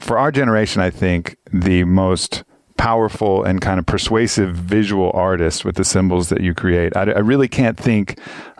[0.00, 2.44] for our generation, I think the most
[2.76, 6.94] powerful and kind of persuasive visual artist with the symbols that you create.
[6.96, 8.18] I, I, really can't think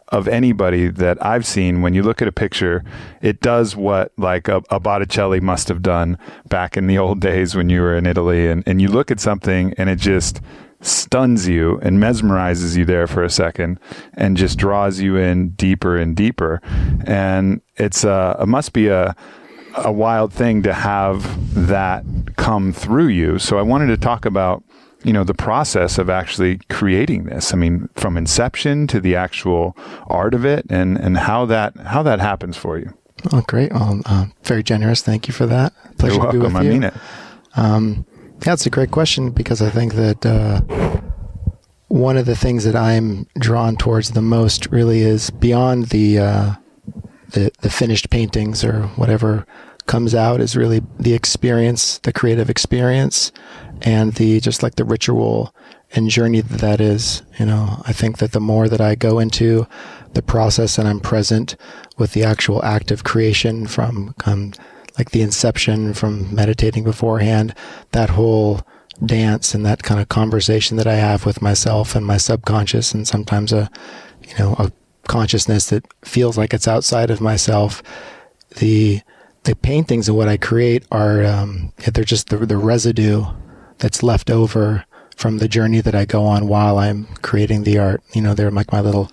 [0.09, 2.83] of anybody that I've seen when you look at a picture,
[3.21, 6.17] it does what like a, a Botticelli must have done
[6.49, 8.49] back in the old days when you were in Italy.
[8.49, 10.41] And, and you look at something and it just
[10.81, 13.81] stuns you and mesmerizes you there for a second
[14.15, 16.61] and just draws you in deeper and deeper.
[17.05, 19.17] And it's a, it must be a
[19.77, 22.05] a wild thing to have that
[22.37, 23.39] come through you.
[23.39, 24.63] So I wanted to talk about,
[25.05, 27.53] you know, the process of actually creating this.
[27.53, 32.03] I mean, from inception to the actual art of it, and and how that how
[32.03, 32.93] that happens for you.
[33.33, 33.73] Oh, great!
[33.73, 35.03] Well, uh, very generous.
[35.03, 35.73] Thank you for that.
[35.99, 36.69] Pleasure to be with I you.
[36.69, 36.95] I mean it.
[37.57, 38.07] Um,
[38.45, 40.61] yeah, it's a great question because I think that uh,
[41.89, 46.53] one of the things that I'm drawn towards the most really is beyond the uh,
[47.31, 49.47] the, the finished paintings or whatever
[49.87, 53.33] comes out is really the experience, the creative experience,
[53.83, 55.55] and the just like the ritual
[55.95, 57.23] and journey that that is.
[57.39, 59.67] You know, I think that the more that I go into
[60.15, 61.57] the process and I'm present
[61.99, 64.53] with the actual act of creation from um,
[64.99, 67.55] like the inception, from meditating beforehand,
[67.93, 68.63] that whole
[69.05, 73.07] dance and that kind of conversation that I have with myself and my subconscious, and
[73.07, 73.71] sometimes a,
[74.23, 74.73] you know, a
[75.09, 77.83] consciousness that feels like it's outside of myself.
[78.57, 79.01] The
[79.45, 83.25] the paintings of what I create are um, they're just the, the residue
[83.79, 84.85] that's left over
[85.17, 88.03] from the journey that I go on while I'm creating the art.
[88.13, 89.11] You know, they're like my little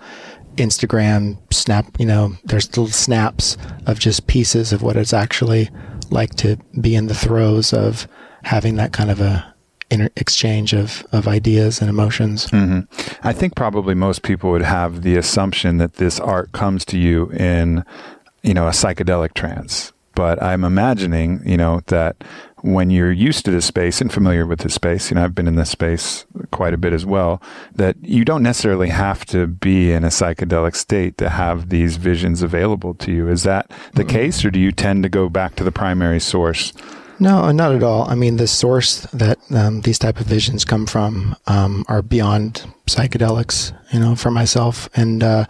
[0.56, 1.86] Instagram snap.
[1.98, 3.56] You know, there's little snaps
[3.86, 5.70] of just pieces of what it's actually
[6.10, 8.08] like to be in the throes of
[8.42, 9.53] having that kind of a
[9.94, 12.46] inter- exchange of, of ideas and emotions.
[12.48, 13.26] Mm-hmm.
[13.26, 17.30] I think probably most people would have the assumption that this art comes to you
[17.30, 17.84] in,
[18.42, 22.22] you know, a psychedelic trance but I'm imagining, you know, that
[22.62, 25.48] when you're used to this space and familiar with this space, you know, I've been
[25.48, 27.42] in this space quite a bit as well,
[27.74, 32.42] that you don't necessarily have to be in a psychedelic state to have these visions
[32.42, 33.28] available to you.
[33.28, 34.10] Is that the mm-hmm.
[34.10, 36.72] case, or do you tend to go back to the primary source?
[37.20, 38.08] No, not at all.
[38.08, 42.66] I mean, the source that um, these type of visions come from um, are beyond
[42.86, 43.72] psychedelics.
[43.92, 45.44] You know, for myself, and uh,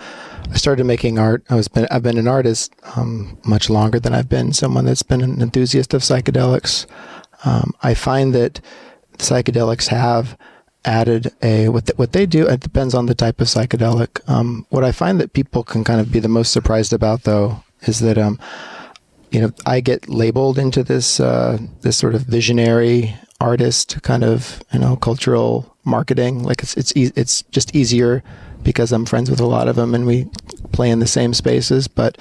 [0.50, 1.42] I started making art.
[1.48, 5.02] I was been I've been an artist um, much longer than I've been someone that's
[5.02, 6.86] been an enthusiast of psychedelics.
[7.44, 8.60] Um, I find that
[9.18, 10.36] psychedelics have
[10.84, 12.46] added a what the, what they do.
[12.46, 14.20] It depends on the type of psychedelic.
[14.28, 17.64] Um, what I find that people can kind of be the most surprised about, though,
[17.82, 18.38] is that um,
[19.34, 24.62] you know I get labeled into this uh, this sort of visionary artist kind of
[24.72, 26.44] you know cultural marketing.
[26.44, 28.22] Like it's it's e- it's just easier
[28.62, 30.28] because I'm friends with a lot of them and we
[30.72, 31.88] play in the same spaces.
[31.88, 32.16] But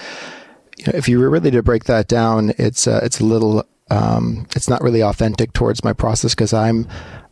[0.78, 3.64] you know, if you were really to break that down, it's uh, it's a little
[3.92, 6.88] um, it's not really authentic towards my process because I'm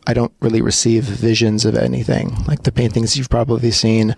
[0.06, 4.14] I don't really receive visions of anything like the paintings you've probably seen.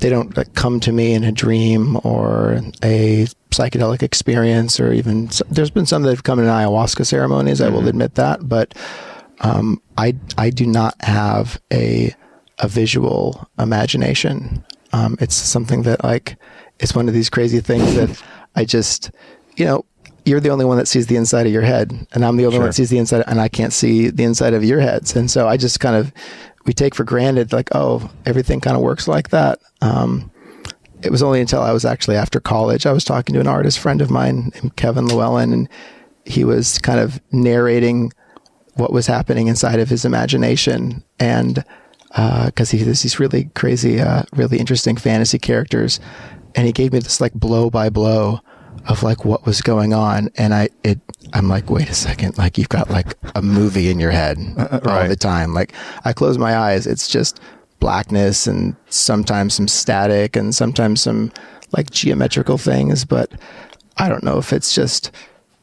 [0.00, 5.30] They don't like, come to me in a dream or a psychedelic experience, or even
[5.50, 7.60] there's been some that have come in ayahuasca ceremonies.
[7.60, 7.66] Mm-hmm.
[7.66, 7.88] I will mm-hmm.
[7.88, 8.74] admit that, but
[9.40, 12.14] um, I I do not have a
[12.58, 14.64] a visual imagination.
[14.92, 16.36] Um, it's something that like
[16.80, 18.22] it's one of these crazy things that
[18.56, 19.10] I just
[19.56, 19.84] you know
[20.24, 22.56] you're the only one that sees the inside of your head, and I'm the only
[22.56, 22.60] sure.
[22.60, 25.16] one that sees the inside, and I can't see the inside of your heads.
[25.16, 26.12] And so I just kind of
[26.66, 29.58] we take for granted like oh everything kind of works like that.
[29.80, 30.30] Um,
[31.02, 33.78] it was only until I was actually after college I was talking to an artist
[33.78, 35.68] friend of mine named Kevin Llewellyn, and
[36.24, 38.12] he was kind of narrating
[38.74, 41.64] what was happening inside of his imagination and
[42.12, 46.00] uh, because he has these really crazy, uh, really interesting fantasy characters,
[46.54, 48.40] and he gave me this like blow by blow
[48.88, 50.98] of like what was going on, and I it
[51.34, 54.62] I'm like, wait a second, like you've got like a movie in your head uh,
[54.62, 55.08] uh, all Right.
[55.08, 55.52] the time.
[55.52, 55.74] Like
[56.06, 57.40] I close my eyes, it's just
[57.80, 61.32] blackness and sometimes some static and sometimes some
[61.72, 63.30] like geometrical things, but
[63.96, 65.10] I don't know if it's just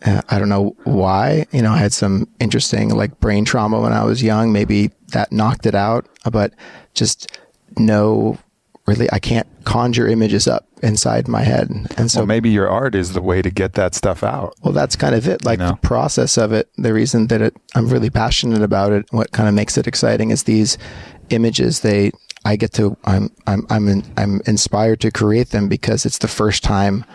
[0.06, 1.48] uh, I don't know why.
[1.52, 4.52] You know, I had some interesting like brain trauma when I was young.
[4.52, 6.54] Maybe that knocked it out, but
[6.94, 7.38] just
[7.78, 8.38] no,
[8.86, 11.70] really, I can't conjure images up inside my head.
[11.98, 14.54] And so well, maybe your art is the way to get that stuff out.
[14.62, 15.44] well, that's kind of it.
[15.44, 15.72] Like know?
[15.72, 19.50] the process of it, the reason that it, I'm really passionate about it, what kind
[19.50, 20.78] of makes it exciting is these
[21.30, 21.82] images.
[21.82, 22.12] They,
[22.44, 26.28] I get to, I'm, I'm, I'm, in, I'm inspired to create them because it's the
[26.28, 27.06] first time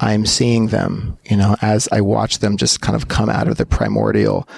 [0.00, 1.18] I'm seeing them.
[1.28, 4.48] You know, as I watch them just kind of come out of the primordial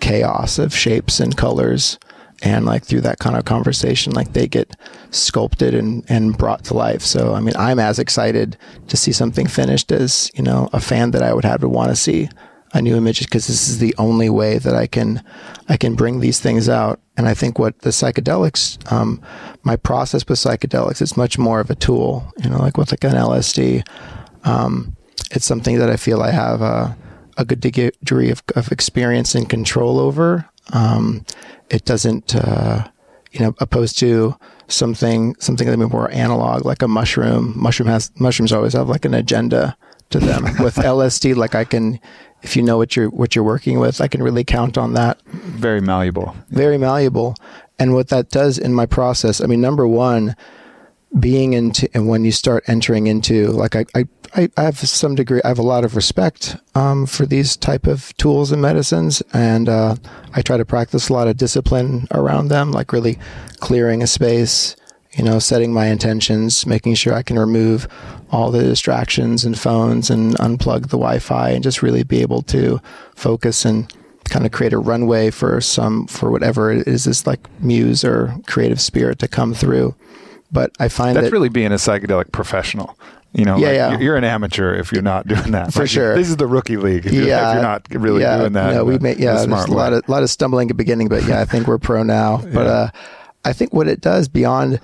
[0.00, 1.98] chaos of shapes and colors.
[2.42, 4.76] And like through that kind of conversation, like they get
[5.12, 7.00] sculpted and, and brought to life.
[7.00, 8.58] So, I mean, I'm as excited
[8.88, 11.90] to see something finished as, you know, a fan that I would have to want
[11.90, 12.28] to see
[12.74, 15.22] a new image because this is the only way that I can,
[15.68, 17.00] I can bring these things out.
[17.16, 19.22] And I think what the psychedelics, um,
[19.62, 23.04] my process with psychedelics is much more of a tool, you know, like with like
[23.04, 23.86] an LSD,
[24.42, 24.96] um,
[25.30, 26.96] it's something that I feel I have a,
[27.36, 30.48] a good degree of, of experience and control over.
[30.72, 31.24] Um,
[31.70, 32.88] it doesn't, uh,
[33.32, 34.36] you know, opposed to
[34.68, 37.52] something something that may be more analog, like a mushroom.
[37.56, 39.76] Mushroom has mushrooms always have like an agenda
[40.10, 40.44] to them.
[40.62, 41.98] With LSD, like I can,
[42.44, 45.20] if you know what you're what you're working with, I can really count on that
[45.26, 46.36] Very malleable.
[46.50, 47.34] very malleable.
[47.78, 50.36] And what that does in my process, I mean, number one,
[51.18, 54.04] being into, and when you start entering into, like, I,
[54.34, 57.86] I, I have some degree, I have a lot of respect um, for these type
[57.88, 59.96] of tools and medicines, and uh,
[60.34, 63.18] I try to practice a lot of discipline around them, like really
[63.58, 64.76] clearing a space,
[65.16, 67.86] you know, setting my intentions, making sure I can remove
[68.30, 72.80] all the distractions and phones and unplug the Wi-Fi, and just really be able to
[73.14, 73.92] focus and
[74.28, 78.34] kind of create a runway for some for whatever it is this like muse or
[78.46, 79.94] creative spirit to come through
[80.50, 82.96] but i find That's that really being a psychedelic professional.
[83.34, 83.98] You know, Yeah, like, yeah.
[83.98, 85.72] You're, an amateur if you're not doing that.
[85.72, 86.14] For Like, sure.
[86.14, 87.04] This is the rookie league.
[87.04, 88.74] If, you're, if you're not really yeah, doing that.
[88.74, 89.42] No, we made yeah.
[89.42, 89.98] A lot way.
[89.98, 92.36] of lot of stumbling at the beginning, but yeah, I think we're pro now.
[92.54, 92.72] But Yeah.
[92.72, 92.88] uh,
[93.44, 94.78] I think what it does beyond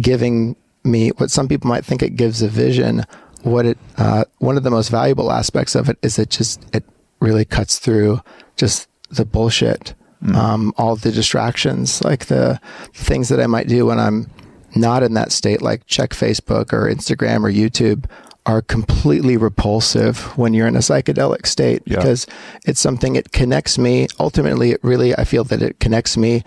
[0.00, 3.04] giving me what some people might think it gives a vision,
[3.42, 6.84] what it uh, one of the most valuable aspects of it is it just it
[7.20, 8.20] really cuts through
[8.56, 10.34] just the bullshit, Mm.
[10.34, 12.60] um, all the distractions, like the
[12.92, 14.28] things that I might do when I'm
[14.74, 18.04] not in that state, like check Facebook or Instagram or YouTube,
[18.44, 21.96] are completely repulsive when you're in a psychedelic state Yeah.
[21.98, 22.26] because
[22.66, 24.08] it's something it connects me.
[24.18, 26.42] Ultimately, it really I feel that it connects me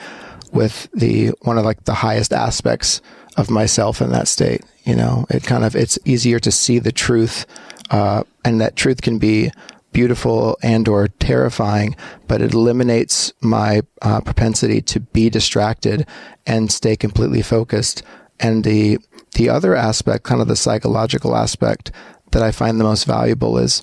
[0.52, 3.00] with the one of like the highest aspects
[3.38, 4.62] of myself in that state.
[4.84, 7.46] You know, it kind of it's easier to see the truth,
[7.90, 9.52] uh, and that truth can be
[9.94, 11.96] beautiful and or terrifying,
[12.28, 16.08] but it eliminates my uh, propensity to be distracted
[16.46, 18.04] and stay completely focused.
[18.40, 18.98] And the
[19.36, 21.92] the other aspect, kind of the psychological aspect
[22.32, 23.82] that I find the most valuable is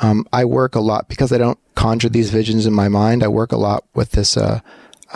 [0.00, 3.22] um, I work a lot because I don't conjure these visions in my mind.
[3.22, 4.60] I work a lot with this uh,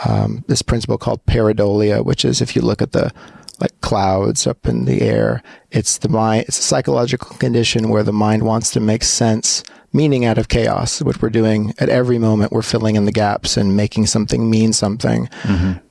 [0.05, 3.11] um, this principle called pareidolia, which is if you look at the
[3.59, 6.45] like clouds up in the air, it's the mind.
[6.47, 11.01] It's a psychological condition where the mind wants to make sense, meaning out of chaos.
[11.01, 14.73] What we're doing at every moment, we're filling in the gaps and making something mean
[14.73, 15.29] something.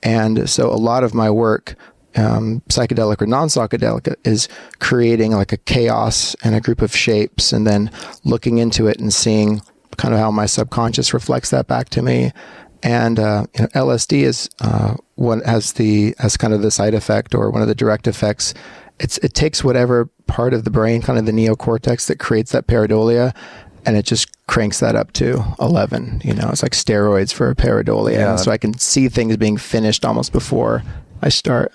[0.03, 1.77] And so, a lot of my work
[2.17, 4.49] um, psychedelic or non-psychedelic is
[4.81, 7.91] creating like a chaos and a group of shapes and then
[8.25, 9.63] looking into it and seeing
[9.97, 12.33] kind of how my subconscious reflects that back to me
[12.83, 16.95] and uh, you know, LSD is uh, one has the has kind of the side
[16.95, 18.55] effect or one of the direct effects.
[18.99, 22.67] It's it takes whatever part of the brain, kind of the neocortex that creates that
[22.67, 23.35] pareidolia,
[23.87, 26.21] and it just cranks that up to eleven.
[26.25, 28.37] You know, it's like steroids for pareidolia, Yeah.
[28.37, 30.83] so I can see things being finished almost before
[31.23, 31.73] I start.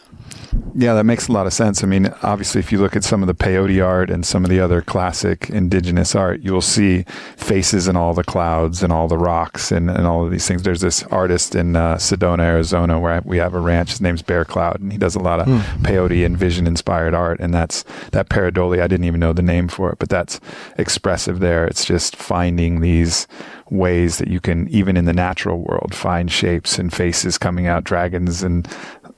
[0.75, 1.84] Yeah, that makes a lot of sense.
[1.84, 4.50] I mean, obviously, if you look at some of the peyote art and some of
[4.50, 7.04] the other classic indigenous art, you will see
[7.36, 10.63] faces in all the clouds and all the rocks and, and all of these things.
[10.63, 13.89] There's this artist in uh, Sedona, Arizona, where we have a ranch.
[13.89, 15.48] His name's Bear Cloud, and he does a lot of
[15.82, 17.39] peyote and vision inspired art.
[17.39, 18.82] And that's that pareidolia.
[18.82, 20.39] I didn't even know the name for it, but that's
[20.77, 21.66] expressive there.
[21.66, 23.27] It's just finding these
[23.70, 27.84] ways that you can, even in the natural world, find shapes and faces coming out,
[27.84, 28.68] dragons and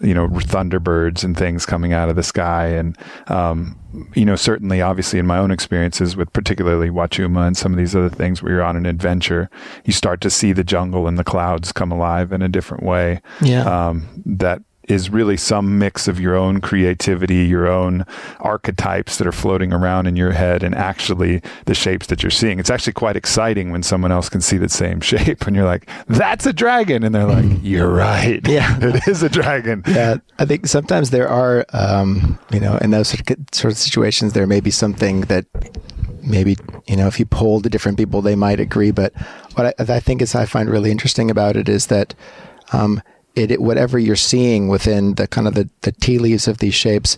[0.01, 3.77] you know thunderbirds and things coming out of the sky and um,
[4.15, 7.95] you know certainly obviously in my own experiences with particularly wachuma and some of these
[7.95, 9.49] other things where you're on an adventure
[9.85, 13.21] you start to see the jungle and the clouds come alive in a different way
[13.41, 13.63] Yeah.
[13.89, 18.05] um, that is really some mix of your own creativity, your own
[18.39, 22.59] archetypes that are floating around in your head, and actually the shapes that you're seeing.
[22.59, 25.87] It's actually quite exciting when someone else can see the same shape, and you're like,
[26.07, 28.45] "That's a dragon," and they're like, "You're right.
[28.47, 28.77] Yeah.
[28.81, 33.09] it is a dragon." Yeah, I think sometimes there are, um, you know, in those
[33.51, 35.45] sort of situations, there may be something that
[36.23, 38.91] maybe you know if you polled the different people, they might agree.
[38.91, 39.13] But
[39.53, 42.15] what I, I think is I find really interesting about it is that.
[42.71, 43.01] Um,
[43.35, 46.73] it, it, whatever you're seeing within the kind of the, the tea leaves of these
[46.73, 47.17] shapes,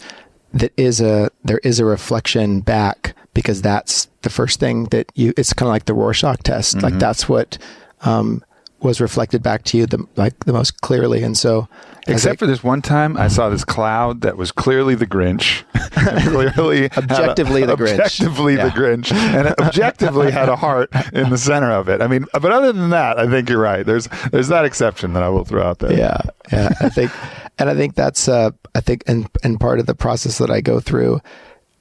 [0.54, 5.34] that is a there is a reflection back because that's the first thing that you.
[5.38, 6.76] It's kind of like the Rorschach test.
[6.76, 6.86] Mm-hmm.
[6.86, 7.58] Like that's what
[8.02, 8.44] um,
[8.82, 11.24] was reflected back to you the like the most clearly.
[11.24, 11.68] And so,
[12.08, 15.64] except for this one time, I saw this cloud that was clearly the Grinch,
[16.30, 18.66] clearly objectively a, the Grinch, objectively yeah.
[18.66, 22.02] the Grinch, and it objectively had a heart in the center of it.
[22.02, 23.86] I mean, but other than that, I think you're right.
[23.86, 25.94] There's there's that exception that I will throw out there.
[25.94, 26.22] Yeah,
[26.52, 26.70] yeah.
[26.82, 27.12] I think,
[27.60, 30.62] and I think that's uh, I think, and and part of the process that I
[30.62, 31.22] go through,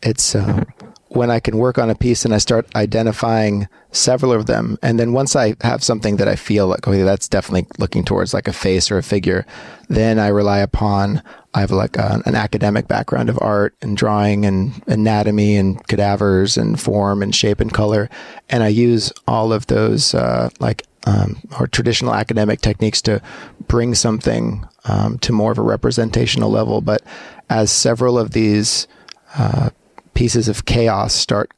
[0.02, 0.35] it's.
[0.35, 0.64] Uh,
[1.11, 4.99] when I can work on a piece and I start identifying several of them, and
[4.99, 8.47] then once I have something that I feel like, okay, that's definitely looking towards like
[8.47, 9.45] a face or a figure,
[9.88, 11.21] then I rely upon,
[11.52, 16.57] I have like a, an academic background of art and drawing and anatomy and cadavers
[16.57, 18.09] and form and shape and color.
[18.49, 23.21] And I use all of those, uh, like, um, or traditional academic techniques to
[23.67, 26.81] bring something um, to more of a representational level.
[26.81, 27.02] But
[27.49, 28.87] as several of these
[29.35, 29.71] uh,
[30.14, 31.52] pieces of chaos start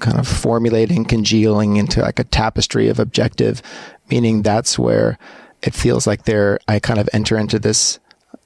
[0.00, 3.62] kind of formulating, congealing into like a tapestry of objective,
[4.10, 5.18] meaning that's where
[5.62, 7.98] it feels like there I kind of enter into this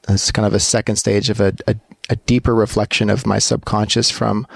[0.08, 1.76] this kind of a second stage of a, a,
[2.10, 4.46] a deeper reflection of my subconscious from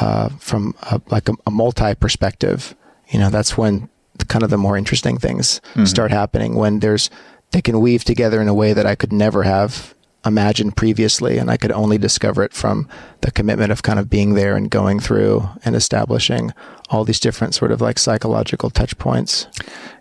[0.00, 2.74] uh, from a, like a, a multi perspective.
[3.08, 3.88] You know, that's when
[4.28, 5.84] kind of the more interesting things mm-hmm.
[5.84, 7.10] start happening when there's
[7.52, 9.94] they can weave together in a way that I could never have
[10.26, 12.88] imagined previously, and I could only discover it from
[13.20, 16.52] the commitment of kind of being there and going through and establishing
[16.90, 19.46] all these different sort of like psychological touch points.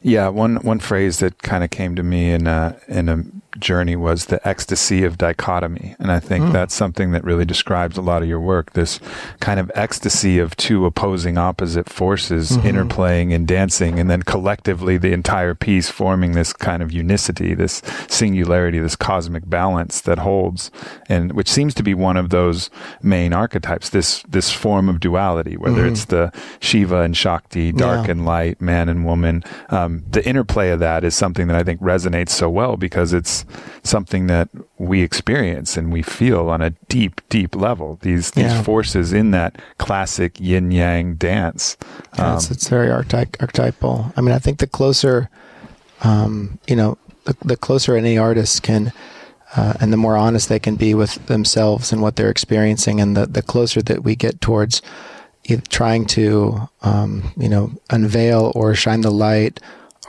[0.01, 3.23] Yeah, one one phrase that kind of came to me in a in a
[3.59, 6.53] journey was the ecstasy of dichotomy, and I think mm.
[6.53, 8.73] that's something that really describes a lot of your work.
[8.73, 8.99] This
[9.39, 12.67] kind of ecstasy of two opposing, opposite forces mm-hmm.
[12.67, 17.81] interplaying and dancing, and then collectively the entire piece forming this kind of unicity, this
[18.07, 20.71] singularity, this cosmic balance that holds,
[21.07, 22.69] and which seems to be one of those
[23.01, 23.89] main archetypes.
[23.89, 25.93] This this form of duality, whether mm-hmm.
[25.93, 28.11] it's the Shiva and Shakti, dark yeah.
[28.11, 29.43] and light, man and woman.
[29.69, 33.44] Um, the interplay of that is something that I think resonates so well because it's
[33.83, 37.97] something that we experience and we feel on a deep, deep level.
[38.01, 38.63] These these yeah.
[38.63, 41.77] forces in that classic yin yang dance.
[42.17, 44.13] Um, it's, it's, very archety- archetypal.
[44.15, 45.29] I mean, I think the closer,
[46.03, 48.91] um, you know, the, the closer any artist can.
[49.57, 53.15] Uh, and the more honest they can be with themselves and what they're experiencing, and
[53.15, 54.81] the, the closer that we get towards
[55.69, 59.59] trying to, um, you know, unveil or shine the light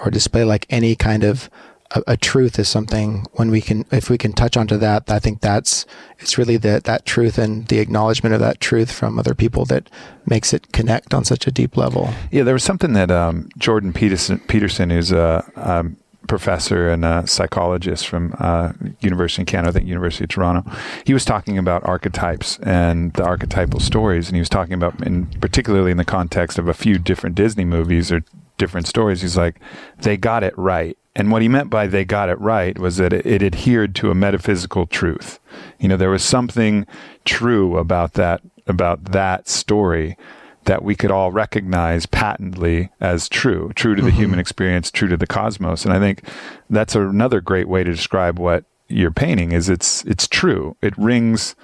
[0.02, 1.50] or display like any kind of
[1.90, 5.18] a, a, truth is something when we can if we can touch onto that i
[5.18, 5.86] think that's
[6.18, 9.88] it's really that that truth and the acknowledgement of that truth from other people that
[10.26, 13.92] makes it connect on such a deep level yeah there was something that um, jordan
[13.92, 19.72] peterson peterson who's a um, professor and a psychologist from uh, University in Canada, I
[19.72, 20.70] think University of Toronto.
[21.04, 25.26] He was talking about archetypes and the archetypal stories, and he was talking about, in
[25.26, 28.22] particularly in the context of a few different Disney movies or
[28.58, 29.22] different stories.
[29.22, 29.60] He's like,
[29.98, 30.96] they got it right.
[31.16, 34.10] And what he meant by they got it right was that it, it adhered to
[34.10, 35.40] a metaphysical truth.
[35.80, 36.86] You know, there was something
[37.24, 40.18] true about that about that story
[40.64, 44.18] that we could all recognize patently as true, true to the mm-hmm.
[44.18, 45.84] human experience, true to the cosmos.
[45.84, 46.22] And I think
[46.68, 50.76] that's another great way to describe what you're painting is it's it's true.
[50.82, 51.56] It rings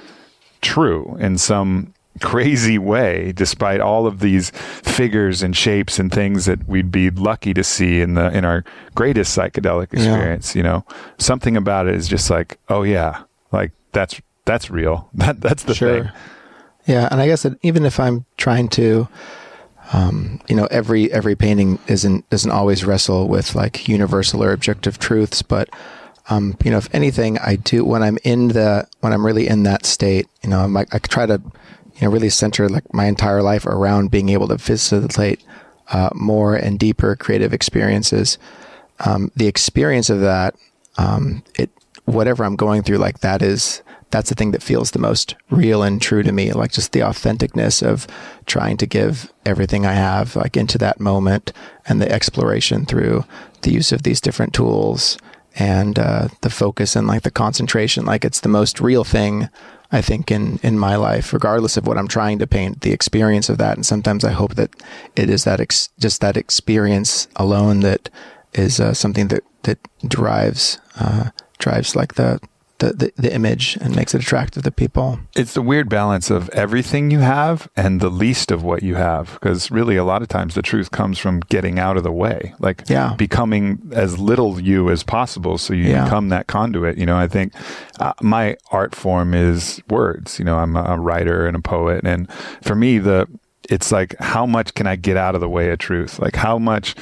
[0.63, 6.69] true in some crazy way despite all of these figures and shapes and things that
[6.69, 8.65] we'd be lucky to see in the in our
[8.95, 10.59] greatest psychedelic experience, yeah.
[10.59, 10.85] you know.
[11.19, 15.09] Something about it is just like, oh yeah, like that's that's real.
[15.15, 16.05] That that's the sure.
[16.05, 16.13] thing.
[16.87, 19.07] Yeah, and I guess that even if I'm trying to,
[19.93, 24.99] um, you know, every every painting isn't doesn't always wrestle with like universal or objective
[24.99, 25.71] truths, but
[26.29, 29.65] um, you know, if anything, I do when I'm in the when I'm really in
[29.65, 31.41] that state, you know, I'm like I try to,
[31.95, 35.43] you know, really center like my entire life around being able to facilitate
[35.89, 38.39] uh, more and deeper creative experiences.
[39.01, 40.55] Um, the experience of that,
[40.97, 41.71] um, it
[42.05, 45.83] whatever I'm going through, like that is that's the thing that feels the most real
[45.83, 48.07] and true to me like just the authenticness of
[48.45, 51.51] trying to give everything i have like into that moment
[51.87, 53.25] and the exploration through
[53.63, 55.17] the use of these different tools
[55.57, 58.05] and uh, the focus and like the concentration.
[58.05, 59.49] Like it's the most real thing
[59.93, 63.49] I think in in my life, regardless of what I'm trying to paint, the experience
[63.49, 63.77] of that.
[63.77, 64.71] And sometimes I hope that
[65.17, 68.09] it is that ex- just that experience alone that
[68.55, 72.41] is uh, something that that drives uh, drives like the
[72.83, 75.21] the, the, the image and makes it attractive to people.
[75.37, 79.35] It's the weird balance of everything you have and the least of what you have.
[79.35, 82.55] Because really, a lot of times the truth comes from getting out of the way,
[82.59, 83.15] like Yeah.
[83.17, 86.05] becoming as little you as possible so you Yeah.
[86.05, 86.99] become that conduit.
[86.99, 87.53] You know, I think
[88.01, 90.39] uh, my art form is words.
[90.39, 92.05] You know, I'm a writer and a poet.
[92.05, 92.29] And
[92.63, 93.29] for me, the
[93.71, 96.19] it's like how much can I get out of the way of truth?
[96.19, 96.95] Like how much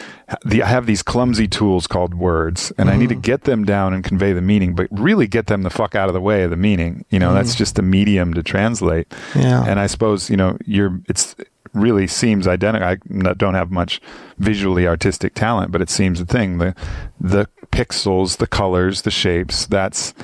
[0.45, 3.23] the I have these clumsy tools called words, and I need to mm-hmm.
[3.23, 6.15] get them down and convey the meaning, but really get them the fuck out of
[6.15, 7.05] the way of the meaning.
[7.11, 7.59] You know, that's mm.
[7.59, 9.13] just the medium to translate.
[9.35, 9.65] Yeah.
[9.67, 11.35] And I suppose you know you're it's
[11.73, 12.89] really seems identical.
[12.89, 14.01] I don't have much
[14.39, 16.75] visually artistic talent, but it seems the thing the
[17.21, 19.67] the pixels, the colors, the shapes.
[19.67, 20.15] That's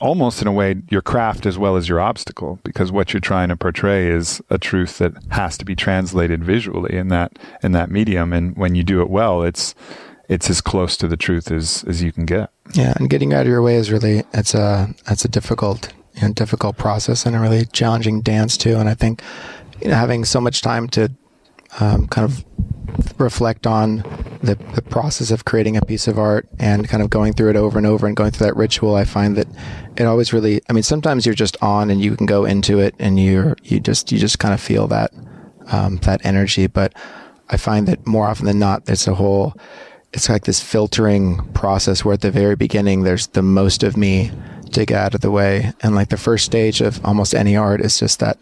[0.00, 3.48] almost in a way your craft as well as your obstacle because what you're trying
[3.48, 7.90] to portray is a truth that has to be translated visually in that in that
[7.90, 9.74] medium and when you do it well it's
[10.28, 13.42] it's as close to the truth as as you can get Yeah, and getting out
[13.42, 17.34] of your way is really it's a it's a difficult you know, difficult process and
[17.34, 18.76] a really challenging dance too.
[18.76, 19.22] And I think
[19.80, 21.10] you know, having so much time to
[21.80, 22.44] um, kind of
[23.18, 23.98] reflect on
[24.42, 27.56] the, the process of creating a piece of art and kind of going through it
[27.56, 29.46] over and over and going through that ritual, I find that
[29.96, 30.60] it always really.
[30.68, 33.80] I mean, sometimes you're just on and you can go into it and you're you
[33.80, 35.12] just you just kind of feel that
[35.70, 36.94] um, that energy, but
[37.50, 39.54] I find that more often than not, it's a whole
[40.12, 44.30] it's like this filtering process where at the very beginning there's the most of me
[44.72, 47.80] to get out of the way and like the first stage of almost any art
[47.80, 48.38] is just that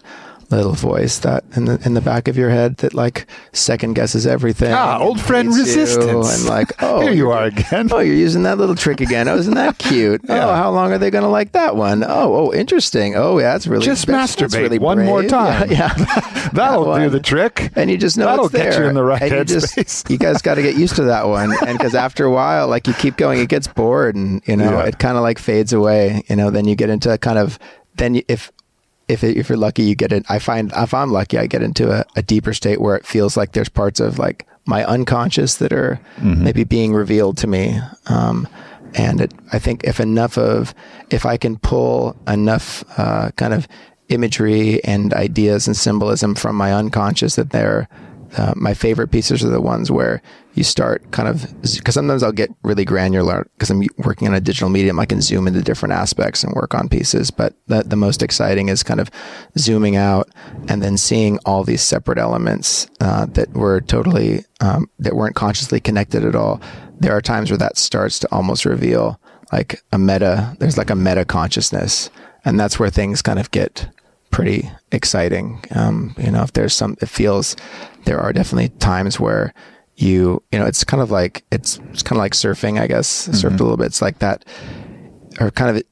[0.50, 4.26] little voice that in the in the back of your head that like second guesses
[4.26, 8.14] everything ah old friend you resistance and like oh here you you're- again Oh, you're
[8.14, 9.28] using that little trick again.
[9.28, 10.20] Oh, isn't that cute?
[10.28, 10.46] Yeah.
[10.48, 12.02] Oh, how long are they going to like that one?
[12.04, 13.14] Oh, oh, interesting.
[13.16, 15.70] Oh, yeah, that's really Just that's, that's masturbate really one more time.
[15.70, 16.48] Yeah, yeah.
[16.52, 19.02] that'll That do the trick and you just know That'll it's get you in the
[19.04, 20.10] right and you just headspace.
[20.10, 22.86] you guys got to get used to that one and because after a while like
[22.86, 24.84] you keep going it gets bored and you know Yeah.
[24.86, 27.58] it kind of like fades away you know then you get into kind of
[27.96, 28.52] then if
[29.08, 31.62] if it, if you're lucky you get it i find if i'm lucky i get
[31.62, 35.56] into a, a deeper state where it feels like there's parts of like my unconscious
[35.56, 36.44] that are Mm-hmm.
[36.44, 38.48] maybe being revealed to me um
[38.94, 40.72] and it, I think if enough of,
[41.10, 43.68] if I can pull enough uh, kind of
[44.08, 47.88] imagery and ideas and symbolism from my unconscious, that they're
[48.36, 50.22] uh, my favorite pieces are the ones where
[50.54, 54.40] you start kind of because sometimes I'll get really granular because I'm working on a
[54.40, 54.98] digital medium.
[54.98, 58.68] I can zoom into different aspects and work on pieces, but the, the most exciting
[58.68, 59.10] is kind of
[59.58, 60.28] zooming out
[60.68, 65.80] and then seeing all these separate elements uh, that were totally um, that weren't consciously
[65.80, 66.60] connected at all.
[66.98, 69.20] There are times where that starts to almost reveal
[69.52, 70.56] like a meta.
[70.58, 72.10] There's like a meta consciousness,
[72.44, 73.88] and that's where things kind of get
[74.36, 75.64] pretty exciting.
[75.74, 77.56] Um, you know, if there's some, it feels
[78.04, 79.54] there are definitely times where
[79.96, 83.28] you, you know, it's kind of like it's it's kind of like surfing, I guess.
[83.28, 83.86] Surfed a little bit.
[83.86, 84.44] It's like that,
[85.40, 85.82] or kind of.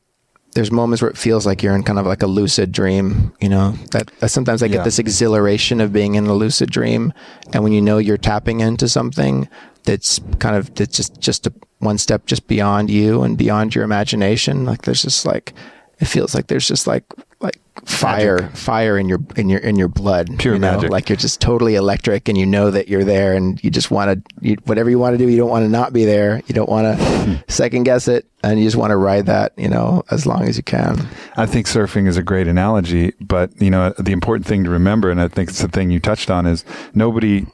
[0.54, 3.32] There's moments where it feels like you're in kind of like a lucid dream.
[3.40, 4.84] You know that, that sometimes I get Yeah.
[4.84, 7.12] this exhilaration of being in a lucid dream,
[7.54, 9.48] and when you know you're tapping into something
[9.84, 13.84] that's kind of that's just just a, one step just beyond you and beyond your
[13.84, 14.64] imagination.
[14.66, 15.54] Like there's just like
[15.98, 17.04] it feels like there's just like
[17.40, 20.72] like fire fire in your in your in your blood Pure you know?
[20.72, 20.90] magic.
[20.90, 24.24] like you're just totally electric and you know that you're there and you just want
[24.42, 26.68] to whatever you want to do you don't want to not be there you don't
[26.68, 30.26] want to second guess it and you just want to ride that you know as
[30.26, 30.96] long as you can
[31.36, 35.10] I think surfing is a great analogy, but you know the important thing to remember,
[35.10, 37.46] and I think it's the thing you touched on, is nobody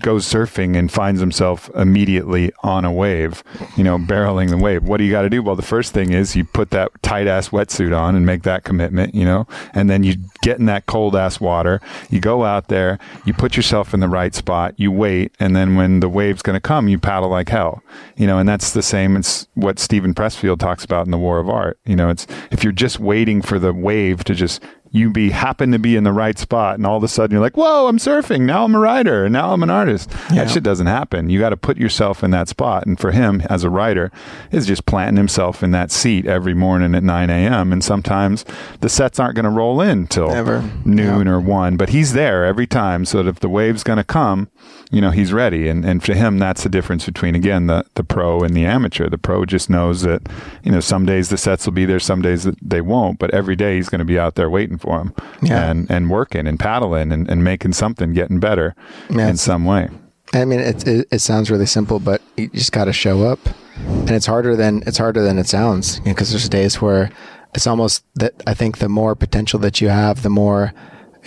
[0.00, 3.42] goes surfing and finds himself immediately on a wave,
[3.76, 4.84] you know, barreling the wave.
[4.84, 5.42] What do you got to do?
[5.42, 8.64] Well, the first thing is you put that tight ass wetsuit on and make that
[8.64, 11.80] commitment, you know, and then you get in that cold ass water.
[12.10, 15.76] You go out there, you put yourself in the right spot, you wait, and then
[15.76, 17.82] when the wave's going to come, you paddle like hell,
[18.16, 19.16] you know, and that's the same.
[19.16, 21.78] It's what Steven Pressfield talks about in The War of Art.
[21.84, 25.72] You know, it's if you're just waiting for the wave to just you be happen
[25.72, 27.98] to be in the right spot and all of a sudden you're like whoa i'm
[27.98, 28.42] surfing.
[28.42, 29.24] Now i'm a writer.
[29.24, 30.10] And now i'm an artist.
[30.30, 30.44] Yeah.
[30.44, 31.28] that shit doesn't happen.
[31.30, 32.86] You got to put yourself in that spot.
[32.86, 34.10] And for him as a writer
[34.50, 38.44] is just planting himself in that seat every morning at 9 a.m and sometimes
[38.80, 40.62] the sets aren't going to roll in till Never.
[40.84, 43.04] noon or 1 but he's there every time.
[43.04, 44.48] So that if the wave's going to come
[44.90, 48.04] you know he's ready and and for him that's the difference between again the the
[48.04, 50.22] pro and the amateur the pro just knows that
[50.62, 53.32] you know some days the sets will be there some days that they won't but
[53.34, 55.12] every day he's going to be out there waiting for him
[55.42, 55.70] Yeah.
[55.70, 58.74] and and working and paddling and, and making something getting better
[59.10, 59.28] Yeah.
[59.28, 59.88] in some way
[60.34, 63.38] I mean, it, it, it sounds really simple, but you just got to show up.
[63.78, 67.10] and it's harder than it's harder than it sounds because there's days where
[67.54, 70.72] it's almost that I think the more potential that you have, the more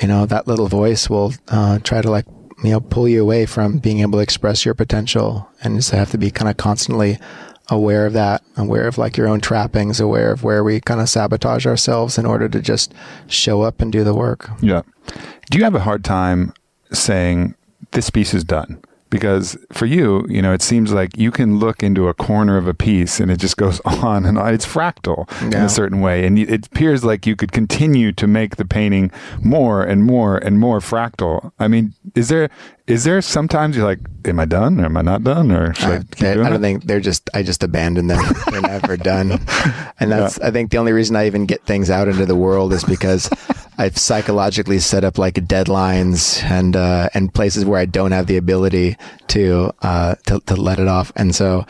[0.02, 2.26] you know that little voice will uh, try to like
[2.64, 6.12] you know pull you away from being able to express your potential, and just have
[6.12, 7.18] to be kind of constantly
[7.70, 11.10] aware of that, aware of like your own trappings, aware of where we kind of
[11.10, 12.94] sabotage ourselves in order to just
[13.28, 14.50] show up and do the work.
[14.62, 14.82] Yeah.
[15.50, 16.54] Do you have a hard time
[16.92, 17.56] saying
[17.92, 18.82] this piece is done?
[19.10, 22.68] Because for you, you know, it seems like you can look into a corner of
[22.68, 24.54] a piece and it just goes on and on.
[24.54, 25.60] It's fractal yeah.
[25.60, 26.26] in a certain way.
[26.26, 30.60] And it appears like you could continue to make the painting more and more and
[30.60, 31.52] more fractal.
[31.60, 32.50] I mean, is there,
[32.90, 35.90] is there sometimes you're like, am I done or am I not done or should
[35.90, 36.62] I, I keep doing I don't it?
[36.62, 38.20] think they're just, I just abandon them.
[38.50, 39.34] they're never done.
[40.00, 40.48] And that's, yeah.
[40.48, 43.30] I think the only reason I even get things out into the world is because
[43.78, 48.36] I've psychologically set up like deadlines and uh, and places where I don't have the
[48.38, 48.98] ability
[49.28, 51.14] to uh, to, to let it off.
[51.16, 51.66] And so,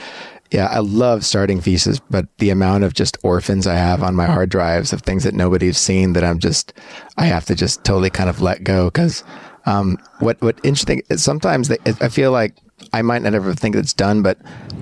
[0.50, 4.26] yeah, I love starting pieces, but the amount of just orphans I have on my
[4.26, 6.74] hard drives of things that nobody's seen that I'm just
[7.18, 9.24] I have to just totally kind of let go because
[9.70, 12.56] um, what what interesting is sometimes they, I feel like
[12.94, 14.38] I might not ever think it's done, but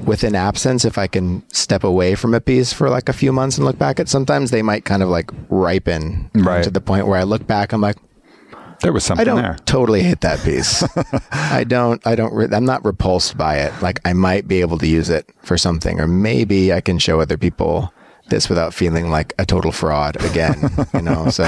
[0.06, 3.58] within absence, if I can step away from a piece for like a few months
[3.58, 6.64] and look back at, sometimes they might kind of like ripen right.
[6.64, 7.98] to the point where I look back, I'm like,
[8.82, 9.58] there was something I don't there.
[9.66, 10.84] totally hate that piece.
[11.32, 12.06] I don't.
[12.06, 12.32] I don't.
[12.32, 13.74] Re- I'm not repulsed by it.
[13.82, 17.20] Like I might be able to use it for something, or maybe I can show
[17.20, 17.92] other people
[18.30, 20.70] this without feeling like a total fraud again.
[20.94, 21.30] you know.
[21.30, 21.44] So,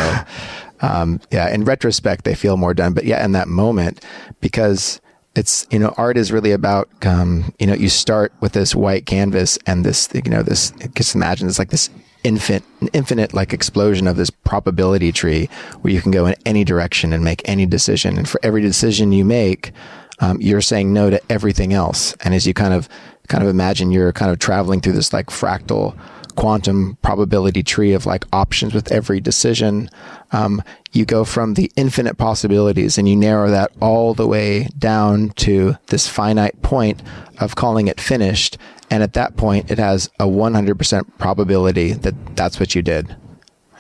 [0.82, 1.50] um, yeah.
[1.50, 2.94] In retrospect, they feel more done.
[2.94, 4.04] But yeah, in that moment,
[4.42, 5.02] because
[5.36, 9.06] it's you know art is really about um, you know you start with this white
[9.06, 11.90] canvas and this you know this just imagine it's like this
[12.24, 12.64] infinite
[12.94, 15.48] infinite like explosion of this probability tree
[15.82, 19.12] where you can go in any direction and make any decision and for every decision
[19.12, 19.72] you make
[20.20, 22.90] um, you're saying no to everything else and as you kind of
[23.30, 25.98] kind of imagine you're kind of traveling through this like fractal
[26.40, 29.90] quantum probability tree of like options with every decision.
[30.32, 35.32] Um, you go from the infinite possibilities and you narrow that all the way down
[35.32, 37.04] to this finite point
[37.42, 38.58] of calling it finished.
[38.90, 43.18] And at that point, it has a 100% probability that that's what you did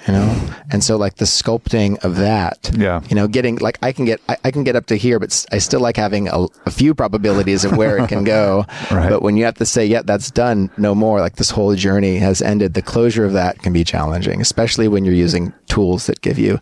[0.08, 0.56] you know?
[0.72, 3.02] And so like the sculpting of that yeah.
[3.10, 5.46] you know getting like i can get i, I can get up to here but
[5.52, 8.66] i still like having a, a few probabilities of where it can go.
[8.92, 9.10] Right.
[9.10, 12.18] but when you have to say yeah that's done no more like this whole journey
[12.18, 16.22] has ended the closure of that can be challenging especially when you're using tools that
[16.22, 16.60] give you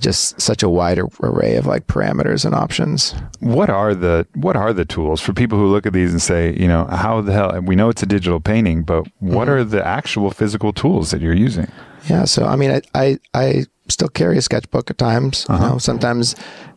[0.00, 3.14] just such a wide array of like parameters and options.
[3.38, 6.56] What are the what are the tools for people who look at these and say
[6.58, 9.50] you know how the hell we know it's a digital painting but what mm-hmm.
[9.50, 11.70] are the actual physical tools that you're using
[12.08, 12.24] yeah.
[12.24, 15.46] So, I mean, I, I, I still carry a sketchbook at times.
[15.48, 15.62] Uh-huh.
[15.62, 16.34] You know, sometimes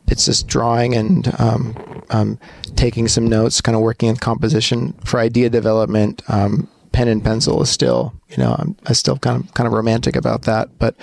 [0.08, 2.40] it's just drawing and um, um,
[2.76, 6.22] taking some notes, kind of working in composition for idea development.
[6.28, 9.74] Um, pen and pencil is still, you know, I'm, I'm, still kind of kind of
[9.74, 10.78] romantic about that.
[10.78, 10.96] But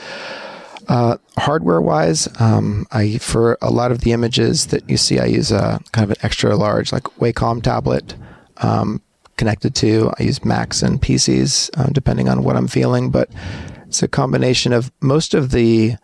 [0.89, 5.27] uh, hardware wise, um, I for a lot of the images that you see, I
[5.27, 8.15] use a kind of an extra large like Wacom tablet.
[8.59, 9.03] Um,
[9.41, 13.31] connected to I use Macs and PCs uh, depending on what I'm feeling, but
[13.87, 15.97] it's a combination of most of the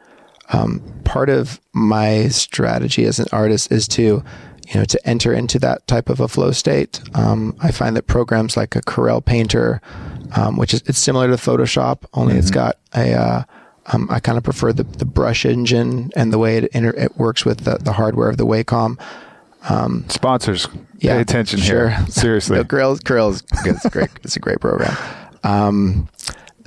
[0.55, 4.25] um, part of my strategy as an artist is to
[4.69, 7.03] you know to enter into that type of a flow state.
[7.15, 9.83] Um, I find that programs like a Corel Painter,
[10.35, 12.39] um, which is it's similar to Photoshop, only mm-hmm.
[12.39, 13.43] it's got a uh,
[13.93, 17.19] um, I kind of prefer the, the brush engine and the way it, inter- it
[17.19, 18.99] works with the, the hardware of the Wacom.
[19.69, 21.91] Um, Sponsors, yeah, pay attention sure.
[21.91, 22.07] here.
[22.09, 24.11] Seriously, no, Corel, Corel's it's great.
[24.23, 24.97] it's a great program.
[25.43, 26.09] Um,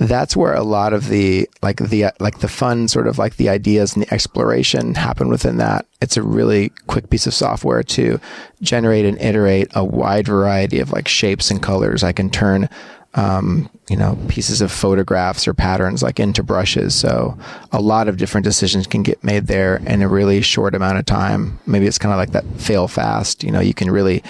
[0.00, 3.50] that's where a lot of the like the like the fun sort of like the
[3.50, 8.18] ideas and the exploration happen within that it's a really quick piece of software to
[8.62, 12.66] generate and iterate a wide variety of like shapes and colors i can turn
[13.14, 17.36] um, you know pieces of photographs or patterns like into brushes so
[17.72, 21.04] a lot of different decisions can get made there in a really short amount of
[21.04, 24.22] time maybe it's kind of like that fail fast you know you can really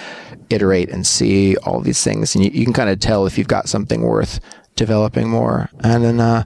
[0.49, 3.47] iterate and see all these things and you, you can kind of tell if you've
[3.47, 4.39] got something worth
[4.75, 5.69] developing more.
[5.83, 6.43] And then uh,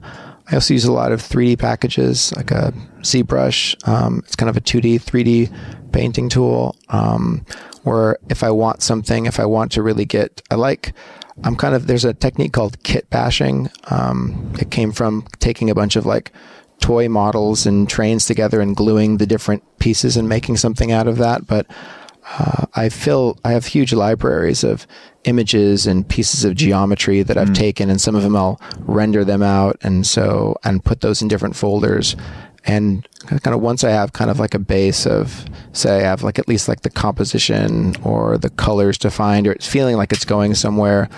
[0.50, 3.88] I also use a lot of 3D packages, like a ZBrush.
[3.88, 6.76] Um, it's kind of a 2D, 3D painting tool.
[6.88, 7.44] Um,
[7.86, 10.92] where if I want something, if I want to really get, I like.
[11.44, 13.70] I'm kind of there's a technique called kit bashing.
[13.90, 16.32] Um, it came from taking a bunch of like
[16.80, 21.18] toy models and trains together and gluing the different pieces and making something out of
[21.18, 21.46] that.
[21.46, 21.66] But
[22.38, 24.84] uh, I feel I have huge libraries of
[25.22, 27.54] images and pieces of geometry that I've mm.
[27.54, 31.28] taken, and some of them I'll render them out, and so and put those in
[31.28, 32.16] different folders.
[32.66, 36.22] And kind of once I have kind of like a base of, say, I have
[36.22, 40.24] like at least like the composition or the colors defined, or it's feeling like it's
[40.24, 41.08] going somewhere,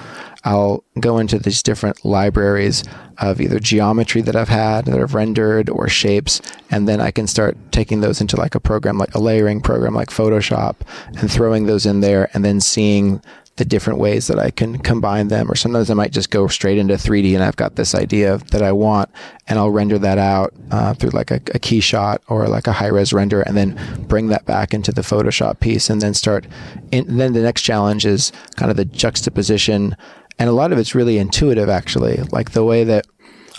[0.44, 2.84] I'll go into these different libraries
[3.18, 7.26] of either geometry that I've had that I've rendered or shapes, and then I can
[7.26, 10.76] start taking those into like a program, like a layering program like Photoshop,
[11.18, 13.20] and throwing those in there, and then seeing
[13.58, 15.50] the different ways that I can combine them.
[15.50, 18.62] Or sometimes I might just go straight into 3D and I've got this idea that
[18.62, 19.10] I want,
[19.46, 22.88] and I'll render that out uh, through like a, a Keyshot or like a high
[22.88, 26.46] res render, and then bring that back into the Photoshop piece, and then start.
[26.92, 29.96] In, then the next challenge is kind of the juxtaposition,
[30.38, 33.06] and a lot of it's really intuitive actually, like the way that.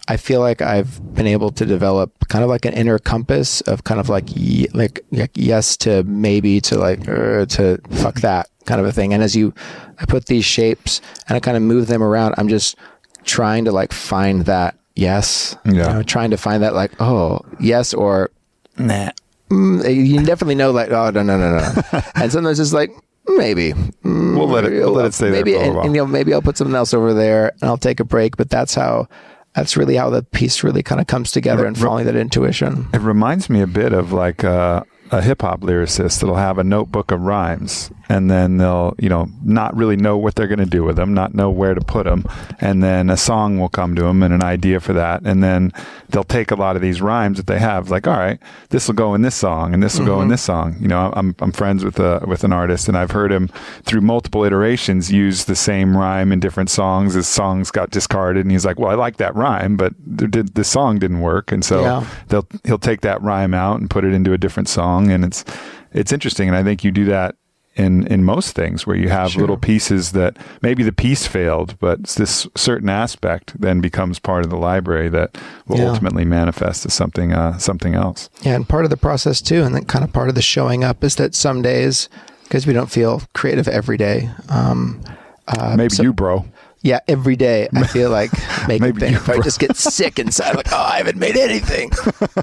[0.10, 3.84] I feel like I've been able to develop kind of like an inner compass of
[3.84, 4.28] kind of like
[4.74, 9.14] like, like yes to maybe to like uh, to fuck that kind of a thing.
[9.14, 9.54] And as you,
[10.00, 12.76] I put these shapes and I kind of move them around, I'm just
[13.24, 15.56] trying to like find that yes.
[15.64, 15.72] Yeah.
[15.72, 18.32] You know, trying to find that like, oh, yes, or
[18.78, 19.12] nah.
[19.50, 22.02] Mm, you definitely know like, oh, no, no, no, no.
[22.16, 22.92] and sometimes it's like,
[23.28, 23.74] maybe.
[24.04, 25.64] Mm, we'll let it, we'll let it stay maybe, there.
[25.64, 28.04] And, and, you know, maybe I'll put something else over there and I'll take a
[28.04, 28.38] break.
[28.38, 29.08] But that's how,
[29.56, 32.88] that's really how the piece really kind of comes together and following that intuition.
[32.94, 36.64] It reminds me a bit of like, uh, a hip hop lyricist that'll have a
[36.64, 40.66] notebook of rhymes and then they'll, you know, not really know what they're going to
[40.66, 42.26] do with them, not know where to put them.
[42.60, 45.22] And then a song will come to them and an idea for that.
[45.24, 45.72] And then
[46.10, 48.96] they'll take a lot of these rhymes that they have, like, all right, this will
[48.96, 50.10] go in this song and this will mm-hmm.
[50.10, 50.32] go in mm-hmm.
[50.32, 50.76] this song.
[50.82, 53.48] You know, I'm, I'm friends with a, with an artist and I've heard him
[53.84, 57.14] through multiple iterations use the same rhyme in different songs.
[57.14, 60.64] His songs got discarded and he's like, well, I like that rhyme, but the, the
[60.64, 61.52] song didn't work.
[61.52, 62.08] And so yeah.
[62.30, 65.12] they'll, he'll take that rhyme out and put it into a different song.
[65.12, 65.46] And it's,
[65.92, 66.48] it's interesting.
[66.48, 67.36] And I think you do that
[67.76, 69.42] in in most things where you have sure.
[69.42, 74.50] little pieces that maybe the piece failed, but this certain aspect then becomes part of
[74.50, 75.90] the library that will yeah.
[75.90, 78.30] ultimately manifest as something uh, something else.
[78.42, 80.84] Yeah, and part of the process too, and then kind of part of the showing
[80.84, 82.10] up is that some days
[82.44, 84.30] because we don't feel creative every day.
[84.50, 85.02] Um,
[85.48, 86.46] uh, maybe so, you, bro.
[86.82, 88.32] Yeah, every day I feel like
[88.68, 89.28] making things.
[89.28, 91.92] I just get sick inside, like, oh, I haven't made anything.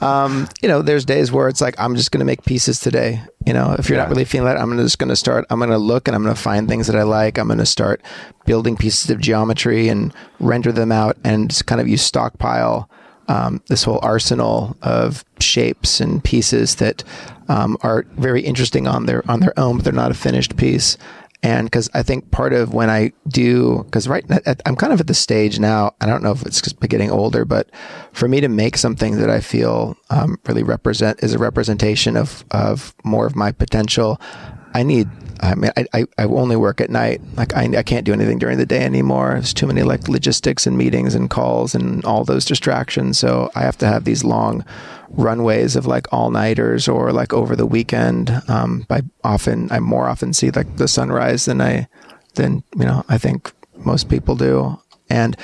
[0.03, 3.22] um, you know, there's days where it's like, I'm just going to make pieces today.
[3.46, 4.05] You know, if you're yeah.
[4.05, 5.46] not really feeling that, I'm just going to start.
[5.51, 7.38] I'm going to look and I'm going to find things that I like.
[7.38, 8.03] I'm going to start
[8.44, 12.88] building pieces of geometry and render them out, and just kind of use stockpile.
[13.29, 17.03] Um, this whole arsenal of shapes and pieces that
[17.49, 20.96] um, are very interesting on their on their own, but they're not a finished piece.
[21.47, 24.25] And because I think part of when I do, because right,
[24.67, 25.95] I'm kind of at the stage now.
[26.01, 27.71] I don't know if it's just getting older, but
[28.13, 32.45] for me to make something that I feel um, really represent is a representation of
[32.51, 34.21] of more of my potential.
[34.75, 35.09] I need.
[35.40, 37.20] I mean, I, I, I only work at night.
[37.37, 39.35] Like I, I can't do anything during the day anymore.
[39.35, 43.18] There's too many like logistics and meetings and calls and all those distractions.
[43.18, 44.64] So I have to have these long
[45.11, 48.31] runways of like all nighters or like over the weekend.
[48.49, 51.88] Um, I often, I more often see like the sunrise than I,
[52.35, 54.79] than, you know, I think most people do.
[55.11, 55.37] And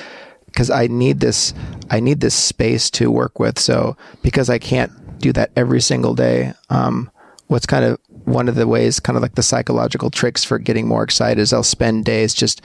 [0.46, 1.54] because I need this,
[1.90, 3.58] I need this space to work with.
[3.58, 7.10] So because I can't do that every single day, um,
[7.52, 10.88] what's kind of one of the ways, kind of like the psychological tricks for getting
[10.88, 12.62] more excited, is I'll spend days just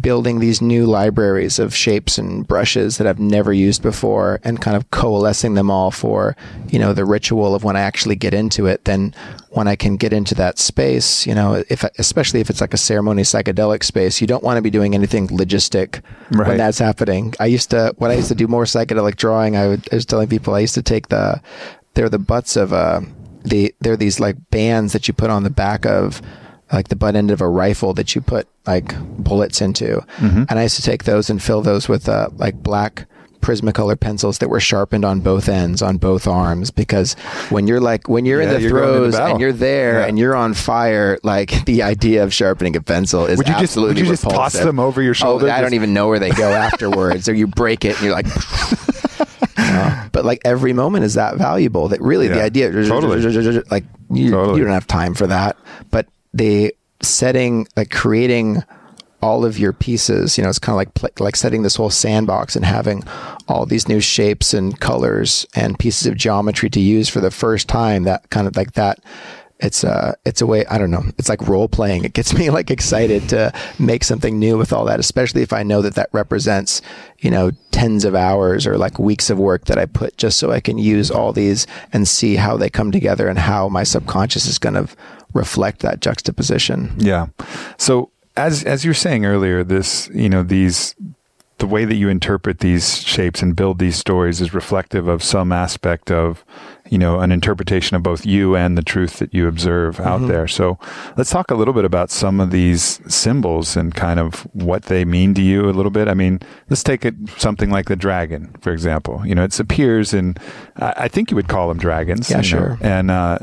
[0.00, 4.76] building these new libraries of shapes and brushes that I've never used before, and kind
[4.76, 6.36] of coalescing them all for
[6.68, 8.84] you know the ritual of when I actually get into it.
[8.84, 9.14] Then
[9.50, 12.78] when I can get into that space, you know, if especially if it's like a
[12.78, 16.48] ceremony psychedelic space, you don't want to be doing anything logistic right.
[16.48, 17.34] when that's happening.
[17.40, 20.06] I used to when I used to do more psychedelic drawing, I, would, I was
[20.06, 21.40] telling people I used to take the
[21.94, 23.00] they're the butts of uh,
[23.42, 26.22] they they're these like bands that you put on the back of
[26.72, 30.04] like the butt end of a rifle that you put like bullets into.
[30.16, 30.44] Mm-hmm.
[30.48, 33.06] And I used to take those and fill those with uh, like black
[33.40, 37.14] Prismacolor pencils that were sharpened on both ends on both arms because
[37.50, 40.06] when you're like when you're yeah, in the throes and you're there yeah.
[40.06, 43.94] and you're on fire like the idea of sharpening a pencil is would you absolutely
[43.94, 46.18] just, would you just toss them over your shoulder oh, I don't even know where
[46.18, 48.26] they go afterwards or you break it and you're like
[50.12, 53.20] but like every moment is that valuable that really yeah, the idea totally.
[53.70, 54.58] like you, totally.
[54.58, 55.56] you don't have time for that
[55.90, 58.62] but the setting like creating
[59.20, 62.54] all of your pieces you know it's kind of like like setting this whole sandbox
[62.54, 63.02] and having
[63.48, 67.68] all these new shapes and colors and pieces of geometry to use for the first
[67.68, 69.00] time that kind of like that
[69.60, 71.04] it's a uh, it's a way I don't know.
[71.18, 72.04] It's like role playing.
[72.04, 75.62] It gets me like excited to make something new with all that, especially if I
[75.62, 76.80] know that that represents
[77.18, 80.50] you know tens of hours or like weeks of work that I put just so
[80.50, 84.46] I can use all these and see how they come together and how my subconscious
[84.46, 84.88] is going to
[85.34, 86.92] reflect that juxtaposition.
[86.98, 87.28] Yeah.
[87.76, 90.94] So as as you were saying earlier, this you know these
[91.58, 95.52] the way that you interpret these shapes and build these stories is reflective of some
[95.52, 96.44] aspect of
[96.88, 100.28] you know an interpretation of both you and the truth that you observe out Mm-hmm.
[100.28, 100.78] there so
[101.16, 105.04] let's talk a little bit about some of these symbols and kind of what they
[105.04, 106.40] mean to you a little bit i mean
[106.70, 110.36] let's take it something like the dragon for example you know it appears in
[110.76, 112.78] i, I think you would call them dragons Yeah, you know, sure.
[112.80, 113.38] and uh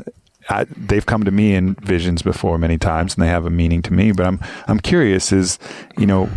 [0.48, 3.82] I, they've come to me in visions before many times, and they have a meaning
[3.82, 4.12] to me.
[4.12, 5.58] But I'm I'm curious: is
[5.98, 6.28] you know,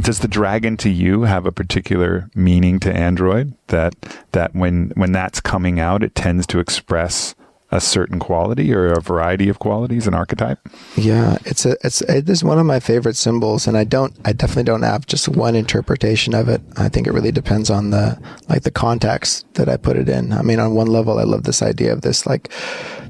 [0.00, 3.54] does the dragon to you have a particular meaning to Android?
[3.68, 3.94] That
[4.32, 7.34] that when when that's coming out, it tends to express
[7.74, 10.60] a certain quality or a variety of qualities, an archetype?
[10.96, 14.32] Yeah, it's a it's it is one of my favorite symbols, and I don't I
[14.32, 16.62] definitely don't have just one interpretation of it.
[16.76, 20.32] I think it really depends on the like the context that I put it in.
[20.32, 22.48] I mean, on one level, I love this idea of this like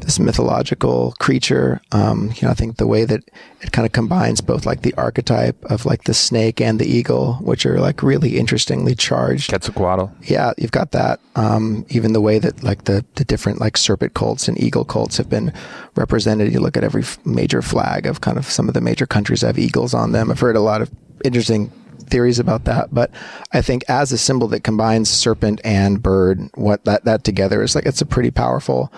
[0.01, 1.81] this mythological creature.
[1.93, 3.23] Um, you know, I think the way that
[3.61, 7.35] it kind of combines both like the archetype of like the snake and the eagle,
[7.35, 10.11] which are like really interestingly charged Quetzalcoatl.
[10.23, 11.21] yeah, you've got that.
[11.37, 15.17] Um, even the way that like the, the different like serpent cults and eagle cults
[15.17, 15.53] have been
[15.97, 16.53] represented.
[16.53, 19.59] You look at every major flag of kind of some of the major countries have
[19.59, 20.31] eagles on them.
[20.31, 20.91] I've heard a lot of
[21.25, 23.11] interesting theories about that, but
[23.53, 27.75] I think as a symbol that combines serpent and bird, what that, that together is
[27.75, 28.93] like, it's a pretty powerful,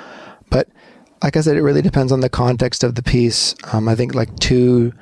[0.50, 0.68] but
[1.22, 3.54] like I said, it really depends on the context of the piece.
[3.72, 4.92] Um, I think like two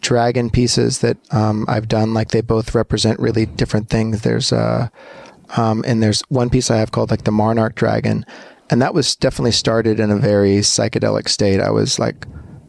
[0.00, 4.20] dragon pieces that um, I've done, like they both represent really different things.
[4.20, 4.88] There's uh,
[5.56, 8.24] um, and there's one piece I have called like the Monarch Dragon,
[8.70, 11.60] and that was definitely started in a very psychedelic state.
[11.60, 12.26] I was like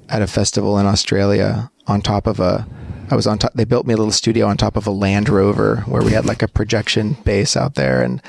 [0.10, 2.68] at a festival in Australia on top of a.
[3.10, 3.54] I was on top.
[3.54, 6.26] They built me a little studio on top of a Land Rover where we had
[6.26, 8.22] like a projection base out there, and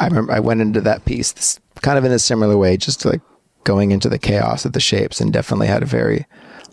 [0.00, 3.04] I remember I went into that piece this, kind of in a similar way, just
[3.04, 3.20] like
[3.64, 6.26] going into the chaos of the shapes, and definitely had a very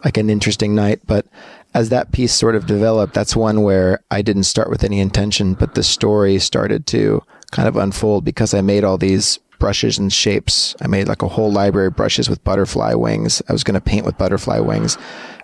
[0.04, 1.02] like an interesting night.
[1.06, 1.28] But
[1.74, 5.54] as that piece sort of developed, that's one where I didn't start with any intention,
[5.54, 10.12] but the story started to kind of unfold because I made all these brushes and
[10.12, 10.76] shapes.
[10.82, 13.42] I made like a whole library of brushes with butterfly wings.
[13.48, 14.98] I was going to paint with butterfly wings.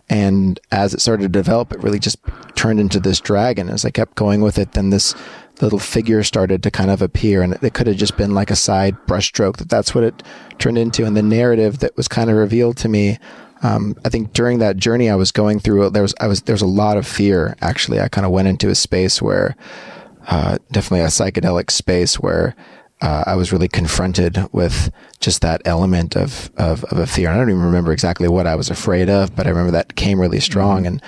[0.09, 2.17] And as it started to develop, it really just
[2.53, 3.69] turned into this dragon.
[3.69, 5.15] As I kept going with it, then this
[5.61, 8.57] little figure started to kind of appear and it could have just been like a
[8.57, 10.21] side brushstroke that that's what it
[10.57, 11.05] turned into.
[11.05, 13.19] And the narrative that was kind of revealed to me
[13.61, 16.53] um, I think during that journey I was going through, there was I was there
[16.53, 17.57] was a lot of fear.
[17.59, 19.57] Actually, I kind of went into a space where,
[20.27, 22.55] uh, definitely a psychedelic space where
[23.01, 27.29] uh, I was really confronted with just that element of, of of a fear.
[27.29, 29.95] And I don't even remember exactly what I was afraid of, but I remember that
[29.95, 30.85] came really strong.
[30.85, 31.01] And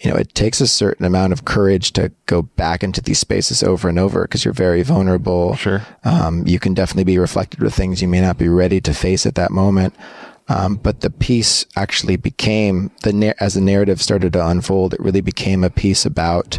[0.00, 3.62] you know, it takes a certain amount of courage to go back into these spaces
[3.62, 5.56] over and over because you're very vulnerable.
[5.56, 5.82] Sure.
[6.04, 9.24] Um, you can definitely be reflected with things you may not be ready to face
[9.24, 9.94] at that moment.
[10.48, 15.20] Um, but the piece actually became the as the narrative started to unfold, it really
[15.20, 16.58] became a piece about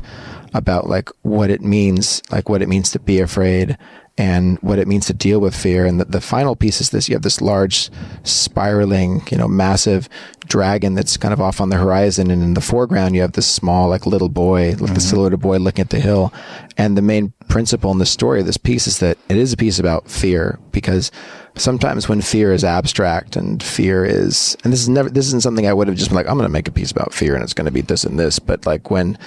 [0.54, 3.78] about like what it means, like what it means to be afraid,
[4.18, 5.86] and what it means to deal with fear.
[5.86, 7.90] And the, the final piece is this: you have this large,
[8.24, 10.10] spiraling, you know, massive
[10.48, 13.48] dragon that's kind of off on the horizon, and in the foreground you have this
[13.48, 14.98] small, like little boy, like the mm-hmm.
[14.98, 16.34] silhouette boy looking at the hill.
[16.78, 19.58] And the main principle in the story of this piece is that it is a
[19.58, 21.12] piece about fear because
[21.56, 25.66] sometimes when fear is abstract and fear is and this is never this isn't something
[25.66, 27.44] I would have just been like I'm going to make a piece about fear and
[27.44, 29.18] it's going to be this and this but like when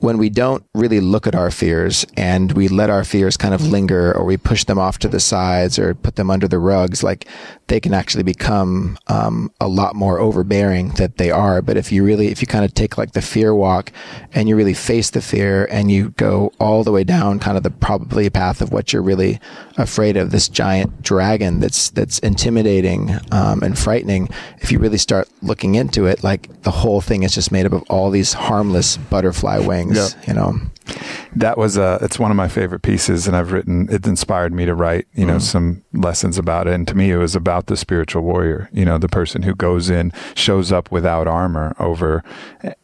[0.00, 3.66] when we don't really look at our fears and we let our fears kind of
[3.66, 7.02] linger or we push them off to the sides or put them under the rugs
[7.02, 7.26] like
[7.68, 11.62] they can actually become um, a lot more overbearing that they are.
[11.62, 13.92] But if you really if you kind of take like the fear walk
[14.32, 17.62] and you really face the fear and you go all the way down kind of
[17.62, 19.40] the probably path of what you're really
[19.76, 24.28] afraid of this giant dragon that's that's intimidating um, and frightening
[24.58, 27.72] if you really start looking into it like the whole thing is just made up
[27.72, 30.28] of all these harmless butterfly wings Yep.
[30.28, 30.60] you know
[31.36, 34.64] That was uh it's one of my favorite pieces and I've written it inspired me
[34.66, 36.74] to write, you know, some lessons about it.
[36.74, 39.90] And to me it was about the spiritual warrior, you know, the person who goes
[39.90, 42.22] in, shows up without armor over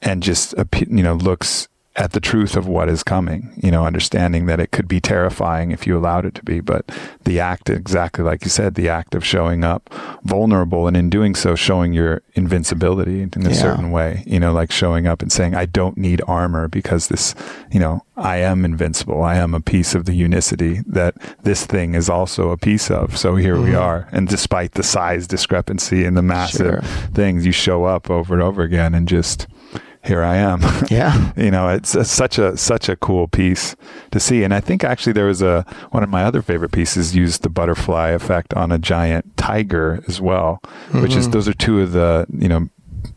[0.03, 0.55] and just
[0.89, 4.71] you know, looks at the truth of what is coming, you know, understanding that it
[4.71, 6.89] could be terrifying if you allowed it to be, but
[7.25, 11.35] the act, exactly like you said, the act of showing up vulnerable and in doing
[11.35, 13.55] so, showing your invincibility in a Yeah.
[13.55, 17.35] certain way, you know, like showing up and saying, I don't need armor because this,
[17.73, 19.23] you know, I am invincible.
[19.23, 23.17] I am a piece of the unicity that this thing is also a piece of.
[23.17, 23.83] So here we mm-hmm.
[23.83, 24.09] are.
[24.13, 27.09] And despite the size discrepancy and the massive Sure.
[27.15, 29.49] things, you show up over and over again and just,
[30.05, 30.61] here I am.
[30.91, 33.77] yeah you know it's, such a such a cool piece
[34.11, 37.15] to see and i think actually there was a one of my other favorite pieces
[37.15, 40.61] used the butterfly effect on a giant tiger as well
[40.93, 42.69] which is those are two of the you know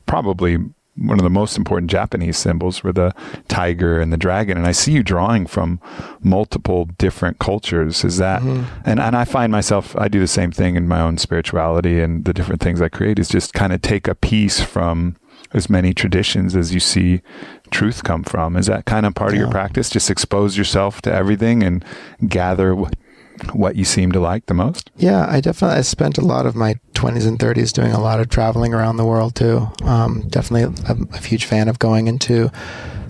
[0.05, 0.57] probably
[0.95, 3.13] one of the most important Japanese symbols were the
[3.47, 4.57] tiger and the dragon.
[4.57, 5.79] And I see you drawing from
[6.21, 8.03] multiple different cultures.
[8.03, 8.63] Is that, mm-hmm.
[8.86, 12.25] and, and I find myself, I do the same thing in my own spirituality and
[12.25, 15.15] the different things I create is just kind of take a piece from
[15.54, 17.22] as many traditions as you see
[17.72, 18.58] truth come from.
[18.58, 19.36] Is that kind of part yeah.
[19.36, 19.89] of your practice?
[19.89, 21.86] Just expose yourself to everything and
[22.28, 22.95] gather what,
[23.54, 24.91] what you seem to like the most?
[24.97, 28.20] Yeah, I definitely I spent a lot of my 20s and 30s doing a lot
[28.20, 29.68] of traveling around the world too.
[29.84, 32.51] Um, definitely, I'm a huge fan of going into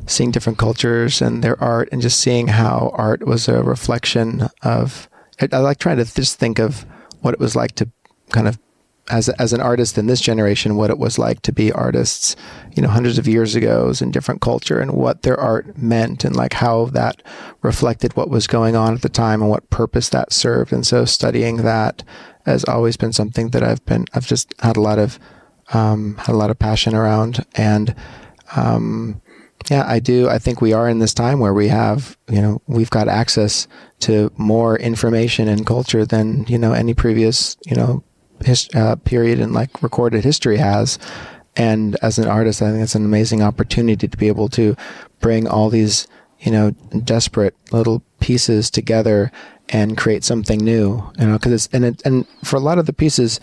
[0.05, 5.09] seeing different cultures and their art and just seeing how art was a reflection of.
[5.41, 6.85] I, I like trying to just think of
[7.21, 7.89] what it was like to
[8.31, 8.59] kind of
[9.09, 12.35] as as an artist in this generation what it was like to be artists
[12.73, 16.35] you know hundreds of years ago in different culture and what their art meant and
[16.35, 17.21] like how that
[17.61, 21.03] reflected what was going on at the time and what purpose that served and so
[21.03, 22.03] studying that
[22.45, 25.19] has always been something that I've been I've just had a lot of
[25.73, 27.95] um, had a lot of passion around and
[28.55, 29.21] um,
[29.69, 30.27] yeah, I do.
[30.29, 33.67] I think we are in this time where we have, you know, we've got access
[34.01, 38.03] to more information and culture than, you know, any previous, you know,
[38.45, 40.99] his, uh, period in like recorded history has.
[41.55, 44.75] And as an artist, I think it's an amazing opportunity to be able to
[45.19, 46.07] bring all these,
[46.39, 46.71] you know,
[47.03, 49.31] desperate little pieces together
[49.69, 52.85] and create something new, you know, because it's, and it, and for a lot of
[52.85, 53.39] the pieces,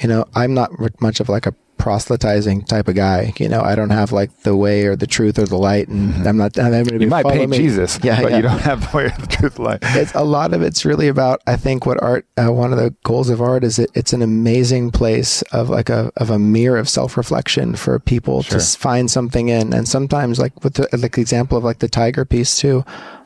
[0.00, 0.70] you know, I'm not
[1.00, 3.34] much of like a proselytizing type of guy.
[3.38, 6.14] You know, I don't have like the way or the truth or the light, and
[6.14, 6.26] mm-hmm.
[6.26, 6.58] I'm not.
[6.58, 6.98] I'm going.
[7.02, 7.58] You might paint me.
[7.58, 8.36] Jesus, yeah, but yeah.
[8.38, 9.80] you don't have the way or the truth, light.
[9.82, 11.42] It's a lot of it's really about.
[11.46, 12.26] I think what art.
[12.38, 15.90] Uh, one of the goals of art is it, it's an amazing place of like
[15.90, 18.58] a of a mirror of self reflection for people sure.
[18.58, 21.88] to find something in, and sometimes like with the like the example of like the
[21.88, 22.82] tiger piece too.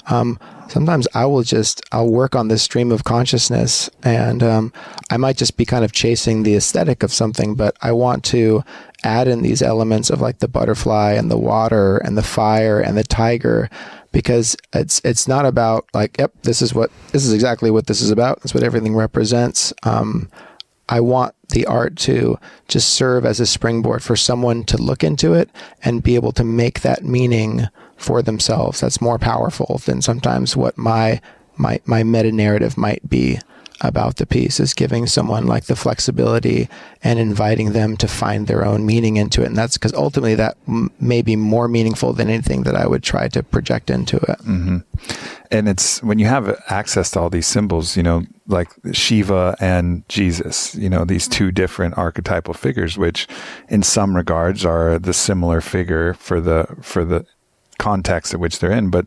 [0.08, 0.38] Um,
[0.68, 4.72] sometimes I will just I'll work on this stream of consciousness, and um,
[5.10, 8.64] I might just be kind of chasing the aesthetic of something, but I want to
[9.04, 12.96] add in these elements of like the butterfly and the water and the fire and
[12.96, 13.70] the tiger
[14.10, 18.00] because it's it's not about like yep this is what this is exactly what this
[18.00, 18.40] is about.
[18.40, 19.72] That's what everything represents.
[19.82, 20.28] Um,
[20.88, 25.34] I want the art to just serve as a springboard for someone to look into
[25.34, 25.50] it
[25.84, 27.68] and be able to make that meaning
[27.98, 28.80] for themselves.
[28.80, 31.20] That's more powerful than sometimes what my
[31.56, 33.38] my my meta narrative might be
[33.80, 36.68] about the piece is giving someone like the flexibility
[37.04, 39.46] and inviting them to find their own meaning into it.
[39.46, 43.02] And that's because ultimately that m- may be more meaningful than anything that I would
[43.02, 44.38] try to project into it.
[44.40, 44.78] Mm-hmm.
[45.50, 50.06] And it's when you have access to all these symbols, you know, like Shiva and
[50.08, 53.28] Jesus, you know, these two different archetypal figures, which
[53.68, 57.24] in some regards are the similar figure for the, for the
[57.78, 59.06] context at which they're in, but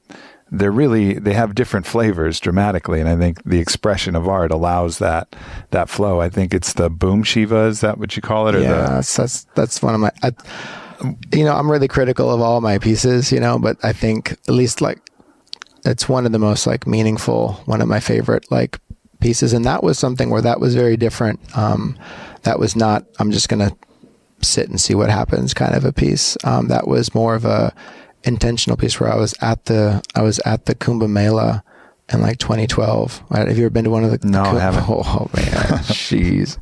[0.53, 4.97] they're really they have different flavors dramatically and i think the expression of art allows
[4.99, 5.33] that
[5.69, 6.19] that flow.
[6.19, 9.13] I think it's the boom shiva is that what you call it or yeah the,
[9.17, 10.33] that's, that's one of my I,
[11.31, 14.49] you know i'm really critical of all my pieces you know but i think at
[14.49, 14.99] least like
[15.85, 18.77] it's one of the most like meaningful one of my favorite like
[19.21, 21.39] pieces and that was something where that was very different.
[21.55, 21.97] Um
[22.43, 23.71] that was not i'm just gonna
[24.41, 26.35] sit and see what happens kind of a piece.
[26.43, 27.73] Um that was more of a
[28.23, 31.63] intentional piece where I was at the I was at the Kumbh Mela
[32.13, 33.23] in like 2012.
[33.31, 34.27] Have you ever been to one of the?
[34.27, 34.81] No, Kumbh- I haven't.
[34.89, 35.43] Oh, man,
[35.89, 36.57] jeez.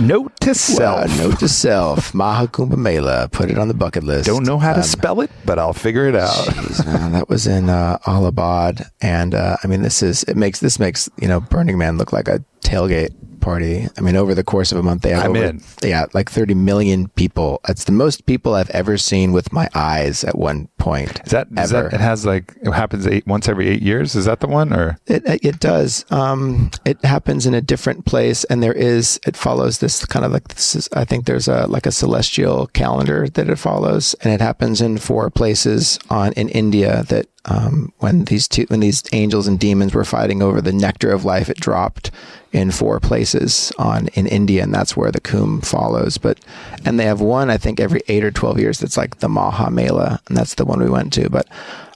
[0.00, 1.08] note to self.
[1.08, 2.14] Well, note to self.
[2.20, 3.28] Maha Kumbh Mela.
[3.30, 4.26] Put it on the bucket list.
[4.26, 6.30] Don't know how to um, spell it, but I'll figure it out.
[6.30, 10.60] Jeez, man, that was in uh, Allahabad, and uh, I mean, this is it makes
[10.60, 13.10] this makes you know Burning Man look like a tailgate
[13.44, 13.86] party.
[13.98, 15.60] I mean, over the course of a month, they had I'm over, in.
[15.82, 17.60] yeah, like 30 million people.
[17.68, 21.20] It's the most people I've ever seen with my eyes at one point.
[21.26, 24.14] Is that, is that it has like, it happens eight, once every eight years?
[24.14, 24.98] Is that the one or?
[25.06, 26.06] It, it does.
[26.10, 30.32] Um, it happens in a different place and there is, it follows this kind of
[30.32, 34.32] like this is, I think there's a, like a celestial calendar that it follows and
[34.32, 39.02] it happens in four places on, in India that um, when these two, when these
[39.12, 42.10] angels and demons were fighting over the nectar of life, it dropped
[42.52, 46.16] in four places on in India, and that's where the Kumbh follows.
[46.16, 46.40] But
[46.84, 48.78] and they have one, I think, every eight or twelve years.
[48.78, 51.28] That's like the Maha Mela, and that's the one we went to.
[51.28, 51.46] But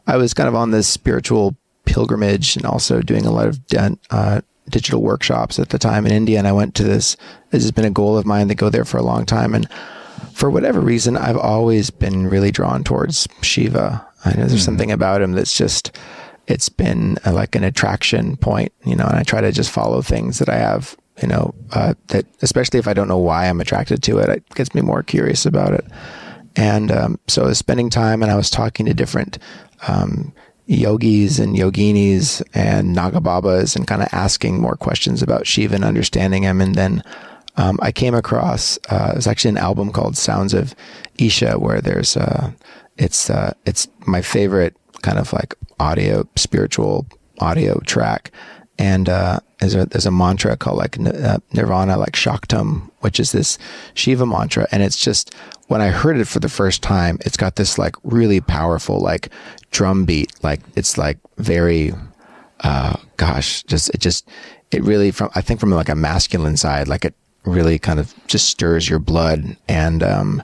[0.07, 3.61] I was kind of on this spiritual pilgrimage and also doing a lot of
[4.11, 7.17] uh, digital workshops at the time in India, and I went to this.
[7.51, 9.67] This has been a goal of mine to go there for a long time, and
[10.35, 14.08] for whatever reason, I've always been really drawn towards Shiva.
[14.25, 14.59] I know there's mm-hmm.
[14.59, 15.97] something about him that's just
[16.47, 20.01] it's been a, like an attraction point, you know, and I try to just follow
[20.03, 23.61] things that I have, you know, uh, that especially if I don't know why I'm
[23.61, 25.85] attracted to it, it gets me more curious about it.
[26.57, 29.39] And um, so I was spending time and I was talking to different
[29.87, 30.33] um,
[30.67, 36.43] yogis and yoginis and Nagababas and kind of asking more questions about Shiva and understanding
[36.43, 36.61] him.
[36.61, 37.03] And then
[37.57, 40.75] um, I came across uh, it's actually an album called Sounds of
[41.19, 42.53] Isha, where there's uh,
[42.99, 47.07] it's uh, it's my favorite kind of like audio spiritual
[47.39, 48.33] audio track,
[48.79, 53.33] and uh, there's a there's a mantra called like uh, Nirvana, like Shatakam, which is
[53.33, 53.59] this
[53.95, 55.35] Shiva mantra, and it's just
[55.69, 59.31] when I heard it for the first time, it's got this like really powerful like
[59.71, 61.93] drum beat, like it's like very,
[62.61, 64.29] uh, gosh, just it just
[64.71, 68.15] it really from I think from like a masculine side, like it really kind of
[68.27, 70.43] just stirs your blood, and um,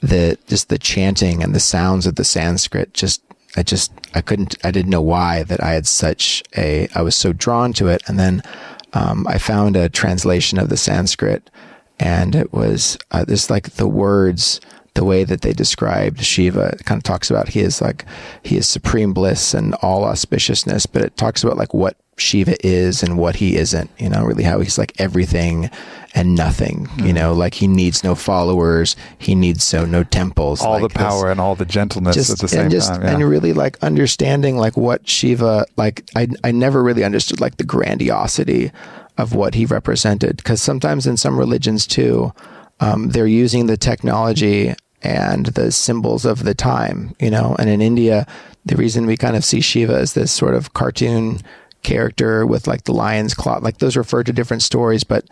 [0.00, 3.22] the just the chanting and the sounds of the Sanskrit just
[3.56, 7.14] I just I couldn't I didn't know why that I had such a I was
[7.14, 8.42] so drawn to it, and then
[8.92, 11.50] um, I found a translation of the Sanskrit,
[11.98, 14.60] and it was uh, this like the words
[14.94, 16.76] the way that they described Shiva.
[16.78, 18.04] It kind of talks about he is like
[18.42, 23.02] he is supreme bliss and all auspiciousness, but it talks about like what Shiva is
[23.02, 25.70] and what he isn't, you know, really how he's like everything
[26.14, 27.12] and nothing, you mm-hmm.
[27.12, 30.62] know, like he needs no followers, he needs so no temples.
[30.62, 32.88] All like the power this, and all the gentleness just, at the same and just,
[32.88, 33.02] time.
[33.02, 33.14] Yeah.
[33.14, 37.64] And really like understanding like what Shiva, like I, I never really understood like the
[37.64, 38.72] grandiosity
[39.18, 40.42] of what he represented.
[40.42, 42.32] Cause sometimes in some religions too,
[42.80, 47.82] um, they're using the technology and the symbols of the time, you know, and in
[47.82, 48.26] India,
[48.64, 51.40] the reason we kind of see Shiva as this sort of cartoon
[51.86, 53.58] character with like the lion's claw.
[53.62, 55.24] Like those refer to different stories, but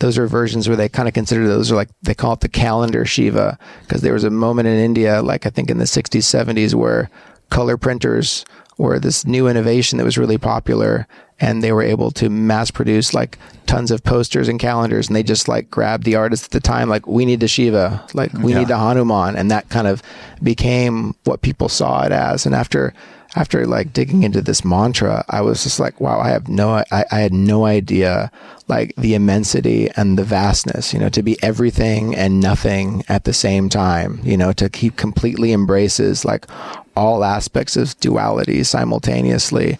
[0.00, 2.48] those are versions where they kind of consider those are like they call it the
[2.48, 6.24] calendar Shiva because there was a moment in India, like I think in the 60s,
[6.26, 7.08] 70s, where
[7.48, 8.44] color printers
[8.76, 11.06] were this new innovation that was really popular
[11.38, 15.22] and they were able to mass produce like tons of posters and calendars and they
[15.22, 18.52] just like grabbed the artists at the time like we need the shiva like we
[18.52, 18.60] yeah.
[18.60, 20.02] need the hanuman and that kind of
[20.42, 22.94] became what people saw it as and after
[23.36, 27.04] after like digging into this mantra, I was just like, wow, I have no, I,
[27.10, 28.30] I, had no idea
[28.66, 33.32] like the immensity and the vastness, you know, to be everything and nothing at the
[33.32, 36.46] same time, you know, to keep completely embraces like
[36.96, 39.78] all aspects of duality simultaneously.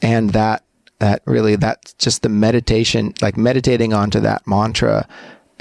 [0.00, 0.62] And that,
[1.00, 5.08] that really, that's just the meditation, like meditating onto that mantra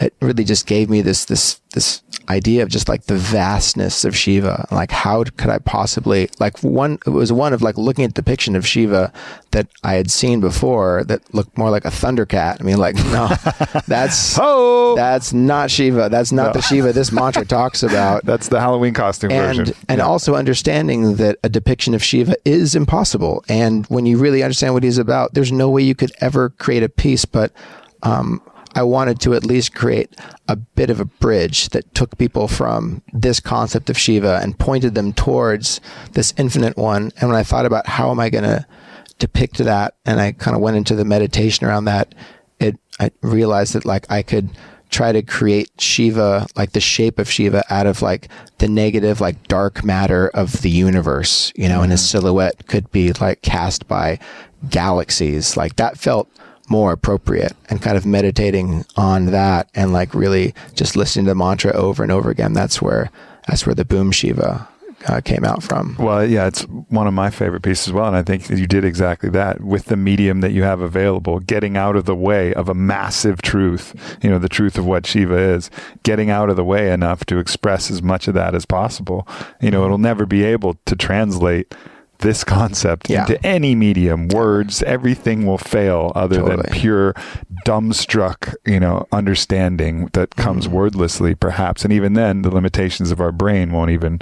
[0.02, 4.16] it really just gave me this this this idea of just like the vastness of
[4.16, 4.68] Shiva.
[4.72, 8.22] Like how could I possibly like one it was one of like looking at the
[8.22, 9.14] depiction of Shiva
[9.52, 12.60] that I had seen before that looked more like a thundercat.
[12.60, 13.30] I mean like no
[13.88, 16.10] that's oh that's not Shiva.
[16.10, 16.54] That's not no.
[16.54, 18.26] the Shiva this mantra talks about.
[18.26, 19.76] That's the Halloween costume and, version.
[19.88, 20.06] And yeah.
[20.06, 23.46] also understanding that a depiction of Shiva is impossible.
[23.48, 26.84] And when you really understand what he's about, there's no way you could ever create
[26.84, 27.52] a piece but
[28.04, 28.42] um,
[28.74, 30.16] I wanted to at least create
[30.48, 34.96] a bit of a bridge that took people from this concept of Shiva and pointed
[34.96, 35.82] them towards
[36.14, 37.12] this infinite one.
[37.20, 38.66] And when I thought about how am I going to
[39.20, 42.16] depict that, and I kind of went into the meditation around that,
[42.60, 44.50] it I realized that like I could
[44.90, 48.28] try to create Shiva, like the shape of Shiva out of like
[48.60, 51.84] the negative, like dark matter of the universe, you know, mm-hmm.
[51.84, 54.20] and his silhouette could be like cast by
[54.70, 55.58] galaxies.
[55.58, 56.30] Like that felt
[56.72, 61.36] more appropriate and kind of meditating on that and like really just listening to the
[61.36, 62.54] mantra over and over again.
[62.54, 63.12] That's where
[63.48, 64.68] that's where the boom Shiva
[65.08, 65.96] uh, came out from.
[66.00, 68.08] Well, yeah, it's one of my favorite pieces as well.
[68.08, 71.76] And I think you did exactly that with the medium that you have available, getting
[71.76, 75.38] out of the way of a massive truth, you know, the truth of what Shiva
[75.38, 75.70] is,
[76.04, 79.28] getting out of the way enough to express as much of that as possible.
[79.60, 81.74] You know, it'll never be able to translate
[82.22, 83.22] this concept yeah.
[83.22, 86.64] into any medium, words, everything will fail other totally.
[86.64, 87.14] than pure
[87.66, 90.72] dumbstruck, you know, understanding that comes mm.
[90.72, 91.84] wordlessly, perhaps.
[91.84, 94.22] And even then, the limitations of our brain won't even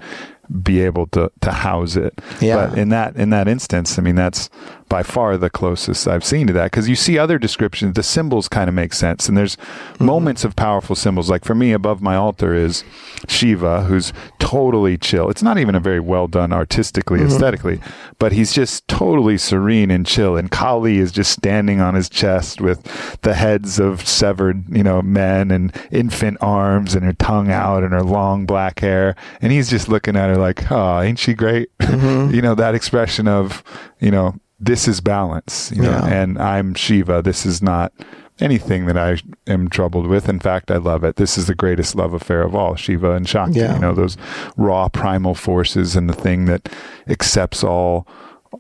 [0.64, 2.14] be able to to house it.
[2.42, 2.68] Yeah.
[2.68, 4.50] But in that in that instance, I mean, that's
[4.90, 8.50] by far the closest I've seen to that because you see other descriptions, the symbols
[8.50, 9.30] kind of make sense.
[9.30, 10.06] And there's mm-hmm.
[10.06, 11.30] moments of powerful symbols.
[11.30, 12.84] Like for me, above my altar is
[13.28, 15.30] Shiva, who's totally chill.
[15.30, 17.28] It's not even a very well done artistically, mm-hmm.
[17.28, 17.80] aesthetically,
[18.18, 20.36] but he's just totally serene and chill.
[20.36, 22.82] And Kali is just standing on his chest with
[23.22, 27.94] the heads of severed, you know, men and infant arms and her tongue out and
[27.94, 29.16] her long black hair.
[29.40, 31.70] And he's just looking at her like, oh, ain't she great?
[31.90, 32.36] Mm-hmm.
[32.36, 33.64] you know, that expression of,
[34.00, 36.06] you know, this is balance, you know, yeah.
[36.06, 37.24] and I'm Shiva.
[37.24, 37.92] This is not
[38.40, 39.18] anything that I
[39.48, 40.30] am troubled with.
[40.30, 41.16] In fact, I love it.
[41.16, 43.60] This is the greatest love affair of all, Shiva and Shakti.
[43.60, 43.74] Yeah.
[43.74, 44.18] You know, those
[44.56, 46.70] raw primal forces and the thing that
[47.08, 48.08] accepts all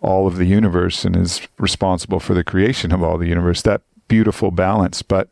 [0.01, 3.61] all of the universe and is responsible for the creation of all the universe.
[3.61, 5.30] That beautiful balance, but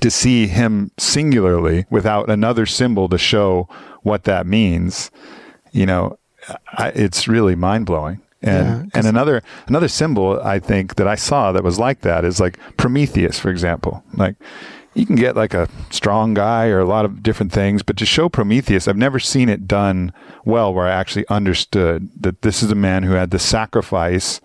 [0.00, 3.68] to see him singularly without another symbol to show
[4.02, 5.10] what that means,
[5.78, 6.18] you know,
[6.72, 8.20] I, it's really mind blowing.
[8.42, 12.24] And yeah, and another another symbol I think that I saw that was like that
[12.24, 14.04] is like Prometheus, for example.
[14.14, 14.36] Like
[14.94, 18.06] you can get like a strong guy or a lot of different things, but to
[18.06, 20.12] show Prometheus, I've never seen it done
[20.44, 24.40] well where I actually understood that this is a man who had to sacrifice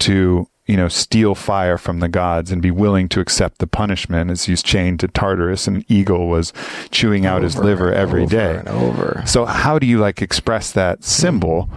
[0.00, 4.30] to you know, steal fire from the gods and be willing to accept the punishment
[4.30, 6.50] as he's chained to Tartarus and Eagle was
[6.90, 8.56] chewing out his liver every over day.
[8.56, 9.22] and over.
[9.26, 11.68] So how do you like express that symbol?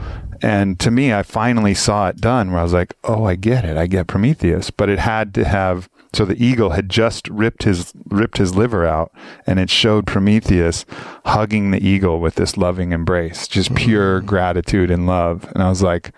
[0.42, 3.66] And to me, I finally saw it done where I was like, oh, I get
[3.66, 3.76] it.
[3.76, 4.72] I get Prometheus.
[4.72, 8.86] But it had to have so the eagle had just ripped his ripped his liver
[8.86, 9.12] out
[9.46, 10.86] and it showed Prometheus
[11.26, 14.26] hugging the eagle with this loving embrace, just pure mm.
[14.26, 15.52] gratitude and love.
[15.54, 16.14] And I was like,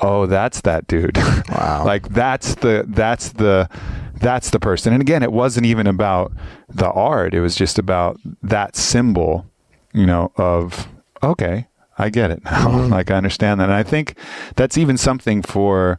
[0.00, 1.18] oh, that's that dude.
[1.50, 1.84] Wow.
[1.84, 3.68] like that's the that's the
[4.14, 4.92] that's the person.
[4.92, 6.32] And again, it wasn't even about
[6.68, 7.34] the art.
[7.34, 9.46] It was just about that symbol,
[9.92, 10.88] you know, of
[11.22, 11.68] okay,
[11.98, 12.68] I get it now.
[12.68, 12.90] Mm-hmm.
[12.94, 13.64] Like I understand that.
[13.64, 14.16] And I think
[14.56, 15.98] that's even something for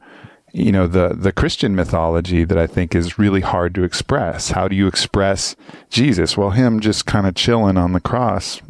[0.54, 4.52] you know the the Christian mythology that I think is really hard to express.
[4.52, 5.56] How do you express
[5.90, 6.38] Jesus?
[6.38, 8.62] Well, him just kind of chilling on the cross.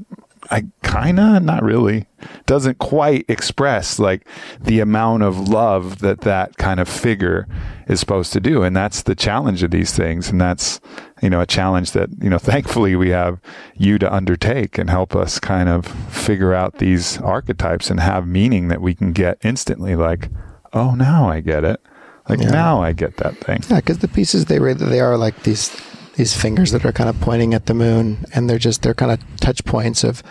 [0.51, 2.05] I kind of not really.
[2.45, 4.27] Doesn't quite express like
[4.59, 7.47] the amount of love that that kind of figure
[7.87, 10.79] is supposed to do and that's the challenge of these things and that's
[11.21, 13.39] you know a challenge that you know thankfully we have
[13.75, 18.69] you to undertake and help us kind of figure out these archetypes and have meaning
[18.69, 20.29] that we can get instantly like
[20.73, 21.81] oh now I get it.
[22.29, 22.49] Like Yeah.
[22.49, 23.61] now I get that thing.
[23.69, 25.69] Yeah, because the pieces they they are like these
[26.15, 29.11] these fingers that are kind of pointing at the moon, and they're just they're kind
[29.11, 30.23] of touch points of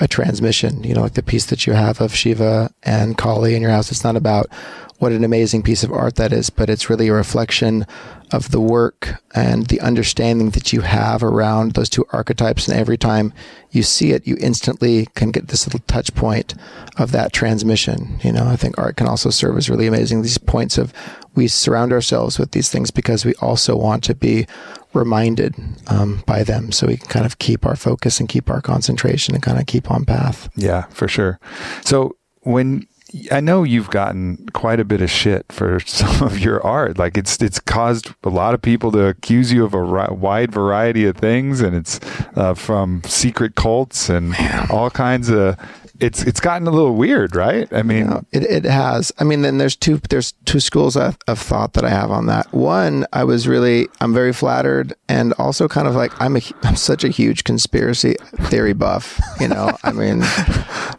[0.00, 0.82] a transmission.
[0.84, 3.90] You know, like the piece that you have of Shiva and Kali in your house.
[3.90, 4.50] It's not about
[4.98, 7.86] what an amazing piece of art that is, but it's really a reflection
[8.32, 12.66] of the work and the understanding that you have around those two archetypes.
[12.66, 13.32] And every time
[13.70, 16.54] you see it, you instantly can get this little touch point
[16.96, 18.18] of that transmission.
[18.22, 20.22] You know, I think art can also serve as really amazing.
[20.22, 20.92] These points of
[21.34, 24.46] we surround ourselves with these things because we also want to be
[24.94, 25.54] reminded
[25.88, 29.34] um, by them so we can kind of keep our focus and keep our concentration
[29.34, 30.48] and kind of keep on path.
[30.56, 31.38] Yeah, for sure.
[31.84, 32.86] So when
[33.30, 37.16] I know you've gotten quite a bit of shit for some of your art, like
[37.16, 41.06] it's it's caused a lot of people to accuse you of a ri- wide variety
[41.06, 42.00] of things, and it's
[42.36, 44.34] uh, from secret cults and
[44.70, 45.56] all kinds of.
[46.00, 47.66] It's it's gotten a little weird, right?
[47.72, 49.10] I mean, You know, it, it has.
[49.18, 52.26] I mean, then there's two there's two schools of, of thought that I have on
[52.26, 52.52] that.
[52.52, 56.76] One, I was really I'm very flattered, and also kind of like I'm a I'm
[56.76, 59.20] such a huge conspiracy theory buff.
[59.40, 60.20] You know, I mean,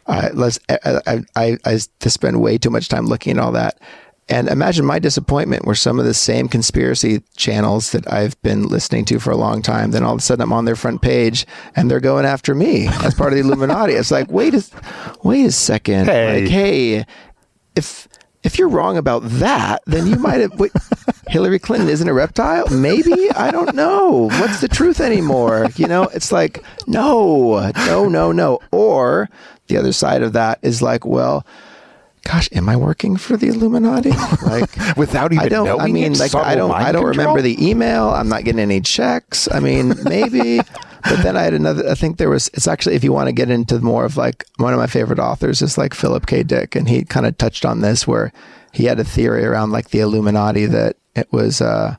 [0.08, 3.80] I, let's I, I I I spend way too much time looking at all that.
[4.30, 9.06] And imagine my disappointment where some of the same conspiracy channels that I've been listening
[9.06, 11.48] to for a long time, then all of a sudden I'm on their front page
[11.76, 13.94] and they're going after me as part of the Illuminati.
[13.94, 14.64] It's like, wait a,
[15.24, 16.06] wait a second.
[16.06, 16.42] Hey.
[16.42, 17.06] Like, hey,
[17.76, 18.08] if
[18.44, 20.58] if you're wrong about that, then you might have.
[20.60, 20.72] Wait,
[21.28, 22.68] Hillary Clinton isn't a reptile?
[22.70, 24.30] Maybe I don't know.
[24.40, 25.68] What's the truth anymore?
[25.76, 28.60] You know, it's like no, no, no, no.
[28.72, 29.30] Or
[29.68, 31.46] the other side of that is like, well,
[32.30, 34.12] gosh, am I working for the Illuminati?
[34.42, 35.66] Like without even I don't.
[35.66, 36.72] knowing I mean, it, like I don't.
[36.72, 37.28] I don't control?
[37.28, 38.10] remember the email.
[38.10, 39.48] I'm not getting any checks.
[39.52, 40.58] I mean, maybe.
[41.04, 41.90] but then I had another.
[41.90, 42.50] I think there was.
[42.54, 45.20] It's actually, if you want to get into more of like one of my favorite
[45.20, 46.44] authors is like Philip K.
[46.44, 48.32] Dick, and he kind of touched on this where
[48.72, 51.62] he had a theory around like the Illuminati that it was.
[51.62, 51.96] uh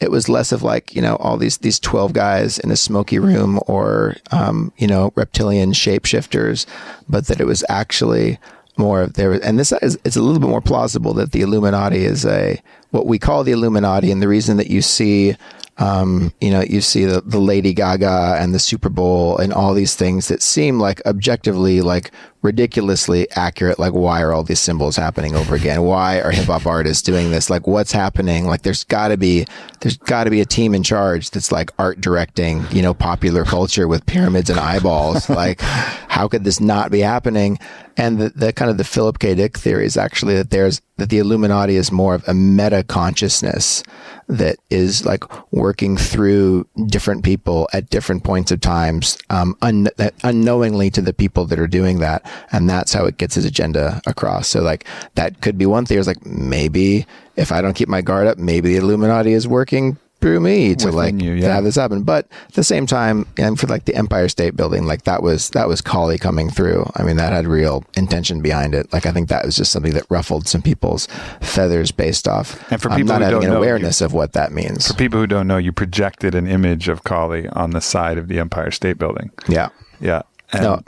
[0.00, 3.18] it was less of like you know all these these 12 guys in a smoky
[3.18, 6.66] room or um, you know reptilian shapeshifters
[7.08, 8.36] but that it was actually
[8.76, 12.24] more there and this is it's a little bit more plausible that the illuminati is
[12.24, 12.60] a
[12.90, 15.36] what we call the illuminati and the reason that you see
[15.76, 19.74] um, you know you see the, the lady gaga and the super bowl and all
[19.74, 22.12] these things that seem like objectively like
[22.42, 25.82] ridiculously accurate like why are all these symbols happening over again?
[25.82, 27.50] Why are hip hop artists doing this?
[27.50, 28.46] Like what's happening?
[28.46, 29.46] Like there's got to be
[29.80, 33.44] there's got to be a team in charge that's like art directing you know popular
[33.44, 35.28] culture with pyramids and eyeballs.
[35.28, 37.58] Like how could this not be happening
[37.96, 39.34] and the, the kind of the Philip K.
[39.34, 43.82] Dick theory is actually that there's that the Illuminati is more of a meta consciousness
[44.28, 49.88] that is like working through different people at different points of times, um, un-
[50.22, 54.00] unknowingly to the people that are doing that, and that's how it gets its agenda
[54.06, 54.48] across.
[54.48, 56.00] So like that could be one theory.
[56.00, 59.98] Is like maybe if I don't keep my guard up, maybe the Illuminati is working
[60.24, 61.54] through me to Within like you, to yeah.
[61.54, 62.02] have this happen.
[62.02, 65.50] But at the same time, and for like the Empire State Building, like that was
[65.50, 66.90] that was Kali coming through.
[66.96, 68.90] I mean, that had real intention behind it.
[68.90, 71.08] Like I think that was just something that ruffled some people's
[71.42, 72.58] feathers based off.
[72.72, 74.88] And for um, people not who having don't an know, awareness of what that means.
[74.88, 78.28] For people who don't know, you projected an image of Kali on the side of
[78.28, 79.30] the Empire State Building.
[79.46, 79.68] yeah.
[80.00, 80.22] Yeah.
[80.52, 80.80] And No.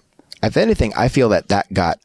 [0.43, 1.99] If anything, I feel that that got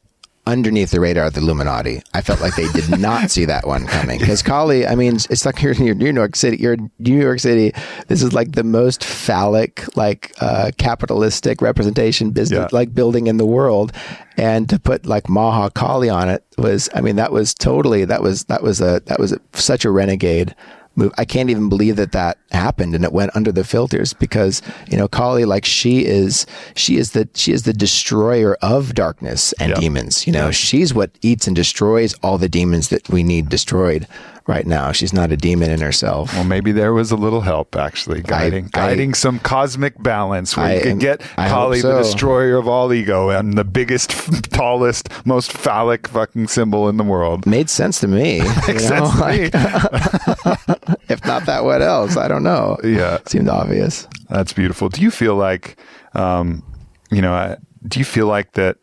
[0.46, 2.02] underneath the radar of the Illuminati.
[2.14, 4.86] I felt like they did not see that one coming because Kali.
[4.86, 6.56] I mean, it's like you're in New York City.
[6.56, 7.72] You're in New York City.
[8.08, 12.68] This is like the most phallic, like uh, capitalistic representation business, Yeah.
[12.76, 13.92] like building in the world,
[14.36, 16.88] and to put like Maha Kali on it was.
[16.94, 18.04] I mean, that was totally.
[18.04, 20.54] That was that was a that was a, such a renegade.
[20.94, 21.12] Move.
[21.16, 24.96] I can't even believe that that happened and it went under the filters because you
[24.96, 29.70] know Kali like she is she is the she is the destroyer of darkness and
[29.70, 29.78] Yep.
[29.78, 34.06] demons you know she's what eats and destroys all the demons that we need destroyed
[34.48, 37.76] right now she's not a demon in herself Well, maybe there was a little help
[37.76, 41.98] actually guiding I- guiding some cosmic balance where I you could get I Kali, the
[41.98, 44.10] destroyer of all ego, and the biggest,
[44.52, 47.46] tallest, most phallic fucking symbol in the world.
[47.46, 49.06] made sense to me Makes know?
[49.10, 50.56] sense to me.
[51.08, 53.18] If not that what else I don't know Yeah.
[53.26, 54.88] seemed obvious That's beautiful.
[54.88, 55.76] Do you feel like,
[56.14, 56.62] um,
[57.10, 58.78] you know, do you feel like that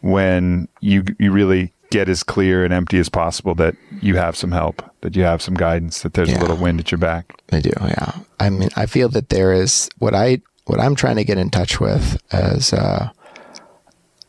[0.00, 4.52] when you you really get as clear and empty as possible that you have some
[4.52, 7.32] help, that you have some guidance, that there's a little wind at your back?
[7.52, 8.12] I do, yeah.
[8.38, 11.50] I mean, I feel that there is what I what I'm trying to get in
[11.50, 13.10] touch with as uh,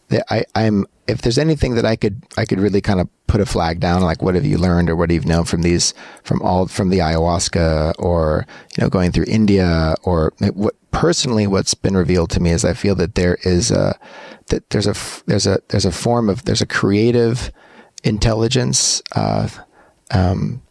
[0.09, 3.41] that I I'm if there's anything that I could I could really kind of put
[3.41, 5.93] a flag down, like what have you learned or what have you known from these
[6.23, 11.73] from all from the ayahuasca or you know going through India or what personally what's
[11.73, 13.97] been revealed to me is I feel that there is a
[14.47, 14.95] that there's a
[15.27, 17.51] there's a there's a form of there's a creative
[18.03, 19.47] intelligence uh,
[20.11, 20.61] um,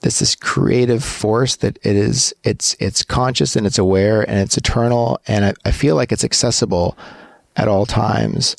[0.00, 5.18] this creative force that it is it's it's conscious and it's aware and it's eternal
[5.26, 6.96] and I, I feel like it's accessible
[7.56, 8.54] at all times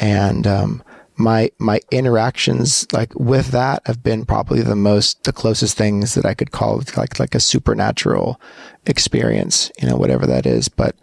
[0.00, 0.82] and um,
[1.16, 6.26] my my interactions like with that have been probably the most the closest things that
[6.26, 8.40] I could call like like a supernatural
[8.86, 10.68] experience you know whatever that is.
[10.68, 10.96] But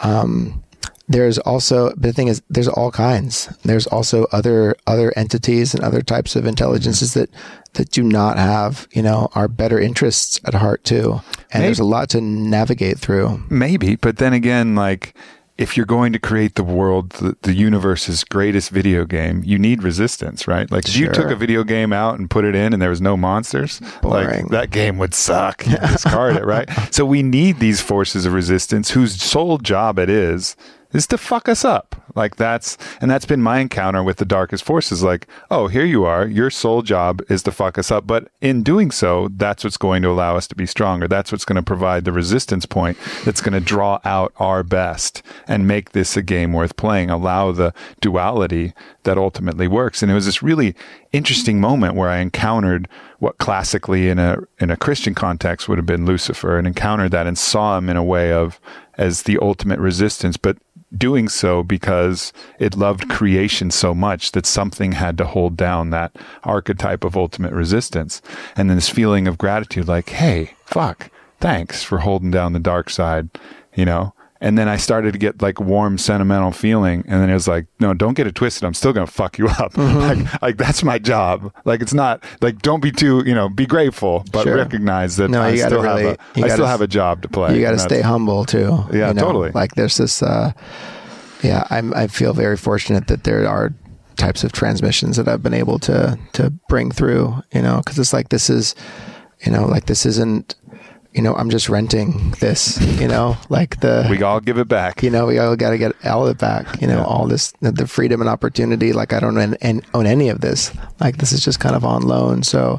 [0.00, 0.62] um,
[1.08, 3.46] there's also the thing is there's all kinds.
[3.64, 7.30] There's also other other entities and other types of intelligences that
[7.74, 11.20] that do not have you know our better interests at heart too.
[11.50, 13.42] And there's a lot to navigate through.
[13.48, 15.14] Maybe, but then again, like
[15.58, 19.82] if you're going to create the world, the, the universe's greatest video game, you need
[19.82, 20.70] resistance, right?
[20.70, 23.00] Like if you took a video game out and put it in and there was
[23.00, 25.66] no monsters, like that game would suck.
[25.66, 26.68] You discard it, right?
[26.94, 30.54] So we need these forces of resistance whose sole job it is
[30.92, 31.94] is to fuck us up.
[32.14, 35.02] Like that's and that's been my encounter with the darkest forces.
[35.02, 36.26] Like, oh, here you are.
[36.26, 40.02] Your sole job is to fuck us up, but in doing so, that's what's going
[40.02, 41.06] to allow us to be stronger.
[41.06, 45.22] That's what's going to provide the resistance point that's going to draw out our best
[45.46, 47.10] and make this a game worth playing.
[47.10, 48.72] Allow the duality
[49.04, 50.02] that ultimately works.
[50.02, 50.74] And it was this really
[51.12, 55.86] interesting moment where I encountered what classically in a in a Christian context would have
[55.86, 58.60] been Lucifer and encountered that and saw him in a way of
[58.98, 60.58] as the ultimate resistance, but
[60.96, 66.16] doing so because it loved creation so much that something had to hold down that
[66.44, 68.22] archetype of ultimate resistance.
[68.56, 72.90] And then this feeling of gratitude, like, hey, fuck, thanks for holding down the dark
[72.90, 73.28] side,
[73.74, 74.14] you know?
[74.40, 77.04] And then I started to get like warm, sentimental feeling.
[77.08, 78.64] And then it was like, no, don't get it twisted.
[78.64, 79.76] I'm still going to fuck you up.
[79.76, 81.52] like, like, that's my job.
[81.64, 84.54] Like, it's not like, don't be too, you know, be grateful, but Sure.
[84.56, 87.28] recognize that No, I gotta still really- have a, I still have a job to
[87.28, 87.56] play.
[87.56, 89.22] you got to stay humble too Yeah, you know?
[89.22, 89.50] totally.
[89.50, 90.52] like there's this uh
[91.42, 93.72] yeah i'm i feel very fortunate that there are
[94.16, 98.12] types of transmissions that i've been able to to bring through you know because it's
[98.12, 98.74] like this is
[99.46, 100.56] you know like this isn't
[101.12, 105.02] you know i'm just renting this you know like the We all give it back.
[105.02, 106.80] you know, we all got to get all of it back.
[106.80, 107.04] You know, Yeah.
[107.04, 108.92] all this, the freedom and opportunity.
[108.92, 110.72] Like I don't own, own any of this.
[111.00, 112.42] Like this is just kind of on loan.
[112.42, 112.78] So,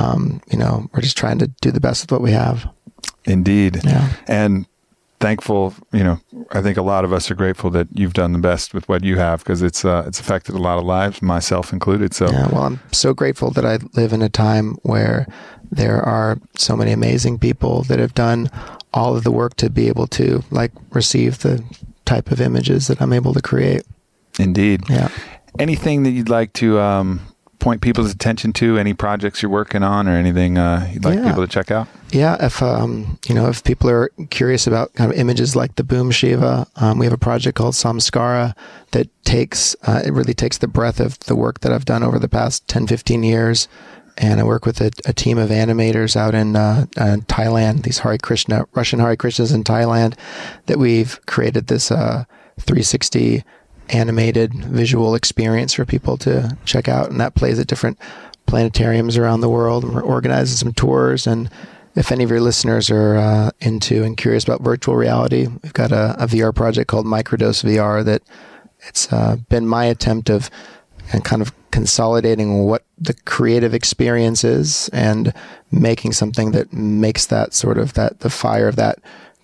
[0.00, 2.68] um, you know, we're just trying to do the best with what we have.
[3.24, 3.80] Indeed.
[3.84, 4.08] Yeah.
[4.28, 4.66] And
[5.20, 6.18] thankful, you know,
[6.52, 9.02] I think a lot of us are grateful that you've done the best with what
[9.04, 12.14] you have because it's uh, it's affected a lot of lives, myself included.
[12.14, 12.48] So Yeah.
[12.52, 15.26] Well, I'm so grateful that I live in a time where
[15.70, 18.50] there are so many amazing people that have done
[18.94, 21.62] all of the work to be able to like receive the
[22.04, 23.82] type of images that I'm able to create.
[24.38, 24.82] indeed.
[24.88, 25.08] Yeah.
[25.58, 27.20] Anything that you'd like to um,
[27.58, 28.78] point people's attention to?
[28.78, 31.28] Any projects you're working on, or anything uh, you'd like Yeah.
[31.28, 31.88] people to check out?
[32.12, 35.82] Yeah, if um, you know, if people are curious about kind of images like the
[35.84, 38.54] Boom Shiva, um, we have a project called Samskara
[38.92, 42.18] that takes uh, it really takes the breadth of the work that I've done over
[42.18, 43.66] the past 10, 15 years,
[44.18, 47.82] and I work with a, a team of animators out in uh, uh, Thailand.
[47.82, 50.14] These Hare Krishna Russian Hare Krishnas in Thailand,
[50.66, 52.24] that we've created this uh,
[52.58, 53.44] 360
[53.90, 57.98] animated visual experience for people to check out, and that plays at different
[58.46, 59.84] planetariums around the world.
[59.84, 61.50] We're organizing some tours, and
[61.94, 65.92] if any of your listeners are uh, into and curious about virtual reality, we've got
[65.92, 68.22] a, a VR project called Microdose VR that
[68.86, 70.50] it's uh, been my attempt of
[71.12, 75.32] and kind of consolidating what the creative experience is and
[75.70, 78.98] making something that makes that sort of that the fire of that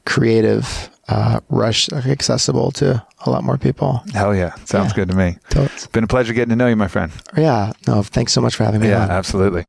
[0.06, 4.02] creative uh, rush accessible to a lot more people.
[4.14, 4.54] Hell yeah.
[4.64, 4.96] Sounds Yeah.
[4.96, 5.36] good to me.
[5.52, 7.12] So, It's been a pleasure getting to know you, my friend.
[7.36, 9.10] yeah, no, thanks so much for having me Yeah, on.
[9.10, 9.64] absolutely.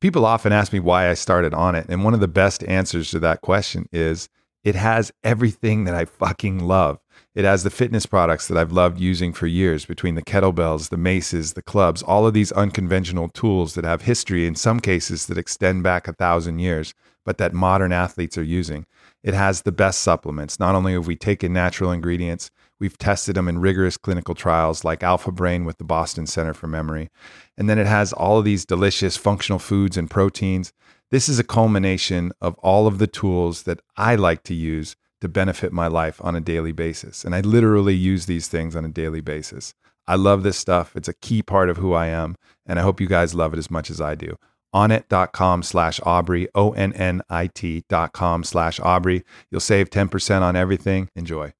[0.00, 1.88] People often ask me why I started Onnit.
[1.88, 4.28] And one of the best answers to that question is
[4.62, 6.98] it has everything that I fucking love.
[7.36, 10.96] It has the fitness products that I've loved using for years between the kettlebells, the
[10.96, 15.36] maces, the clubs, all of these unconventional tools that have history in some cases that
[15.36, 16.94] extend back a thousand years,
[17.26, 18.86] but that modern athletes are using.
[19.22, 20.58] It has the best supplements.
[20.58, 25.02] Not only have we taken natural ingredients, we've tested them in rigorous clinical trials like
[25.02, 27.10] Alpha Brain with the Boston Center for Memory.
[27.58, 30.72] And then it has all of these delicious functional foods and proteins.
[31.10, 35.28] This is a culmination of all of the tools that I like to use to
[35.28, 37.24] benefit my life on a daily basis.
[37.24, 39.74] And I literally use these things on a daily basis.
[40.06, 40.94] I love this stuff.
[40.94, 42.36] It's a key part of who I am.
[42.64, 44.36] And I hope you guys love it as much as I do.
[44.74, 49.24] Onnit.com slash Aubrey, O N N I T dot com slash Aubrey.
[49.50, 51.08] You'll save 10% on everything.
[51.16, 51.52] Enjoy.